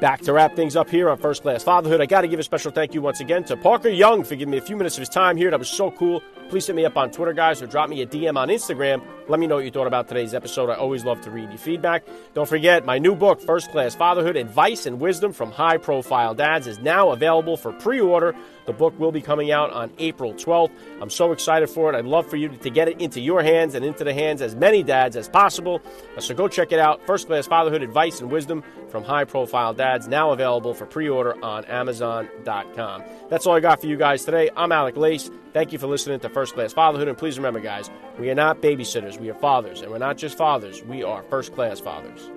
Back 0.00 0.22
to 0.22 0.32
wrap 0.32 0.56
things 0.56 0.76
up 0.76 0.88
here 0.88 1.10
on 1.10 1.18
First 1.18 1.42
Class 1.42 1.62
Fatherhood. 1.62 2.00
I 2.00 2.06
got 2.06 2.22
to 2.22 2.28
give 2.28 2.40
a 2.40 2.42
special 2.42 2.72
thank 2.72 2.94
you 2.94 3.02
once 3.02 3.20
again 3.20 3.44
to 3.44 3.56
Parker 3.56 3.90
Young 3.90 4.24
for 4.24 4.34
giving 4.34 4.50
me 4.50 4.56
a 4.56 4.62
few 4.62 4.74
minutes 4.74 4.96
of 4.96 5.00
his 5.00 5.10
time 5.10 5.36
here. 5.36 5.50
That 5.50 5.58
was 5.58 5.68
so 5.68 5.90
cool. 5.90 6.22
Please 6.48 6.66
hit 6.66 6.74
me 6.74 6.86
up 6.86 6.96
on 6.96 7.10
Twitter, 7.10 7.34
guys, 7.34 7.60
or 7.60 7.66
drop 7.66 7.90
me 7.90 8.00
a 8.00 8.06
DM 8.06 8.38
on 8.38 8.48
Instagram. 8.48 9.04
Let 9.28 9.38
me 9.38 9.46
know 9.46 9.56
what 9.56 9.64
you 9.66 9.70
thought 9.70 9.86
about 9.86 10.08
today's 10.08 10.32
episode. 10.32 10.70
I 10.70 10.74
always 10.76 11.04
love 11.04 11.20
to 11.20 11.30
read 11.30 11.50
your 11.50 11.58
feedback. 11.58 12.06
Don't 12.32 12.48
forget, 12.48 12.86
my 12.86 12.98
new 12.98 13.14
book, 13.14 13.42
First 13.42 13.70
Class 13.72 13.94
Fatherhood 13.94 14.36
Advice 14.36 14.86
and 14.86 14.98
Wisdom 14.98 15.34
from 15.34 15.52
High 15.52 15.76
Profile 15.76 16.34
Dads, 16.34 16.66
is 16.66 16.78
now 16.78 17.10
available 17.10 17.58
for 17.58 17.70
pre 17.70 18.00
order. 18.00 18.34
The 18.66 18.72
book 18.72 18.98
will 18.98 19.12
be 19.12 19.20
coming 19.20 19.50
out 19.50 19.70
on 19.70 19.92
April 19.98 20.34
12th. 20.34 20.70
I'm 21.00 21.10
so 21.10 21.32
excited 21.32 21.68
for 21.68 21.92
it. 21.92 21.96
I'd 21.96 22.04
love 22.04 22.28
for 22.28 22.36
you 22.36 22.48
to 22.48 22.70
get 22.70 22.88
it 22.88 23.00
into 23.00 23.20
your 23.20 23.42
hands 23.42 23.74
and 23.74 23.84
into 23.84 24.04
the 24.04 24.14
hands 24.14 24.42
as 24.42 24.54
many 24.54 24.82
dads 24.82 25.16
as 25.16 25.28
possible. 25.28 25.82
Uh, 26.16 26.20
so 26.20 26.34
go 26.34 26.48
check 26.48 26.72
it 26.72 26.78
out. 26.78 27.04
First 27.06 27.26
Class 27.26 27.46
Fatherhood 27.46 27.82
Advice 27.82 28.20
and 28.20 28.30
Wisdom 28.30 28.62
from 28.88 29.04
High 29.04 29.24
Profile 29.24 29.74
Dads, 29.74 30.08
now 30.08 30.30
available 30.32 30.74
for 30.74 30.86
pre 30.86 31.08
order 31.08 31.42
on 31.44 31.64
Amazon.com. 31.66 33.04
That's 33.28 33.46
all 33.46 33.54
I 33.54 33.60
got 33.60 33.80
for 33.80 33.86
you 33.86 33.96
guys 33.96 34.24
today. 34.24 34.50
I'm 34.56 34.72
Alec 34.72 34.96
Lace. 34.96 35.30
Thank 35.52 35.72
you 35.72 35.78
for 35.78 35.86
listening 35.86 36.20
to 36.20 36.28
First 36.28 36.54
Class 36.54 36.72
Fatherhood. 36.72 37.08
And 37.08 37.18
please 37.18 37.38
remember, 37.38 37.60
guys, 37.60 37.90
we 38.18 38.30
are 38.30 38.34
not 38.34 38.60
babysitters, 38.60 39.18
we 39.18 39.30
are 39.30 39.34
fathers. 39.34 39.82
And 39.82 39.90
we're 39.90 39.98
not 39.98 40.16
just 40.16 40.36
fathers, 40.36 40.82
we 40.84 41.02
are 41.02 41.22
first 41.24 41.54
class 41.54 41.80
fathers. 41.80 42.30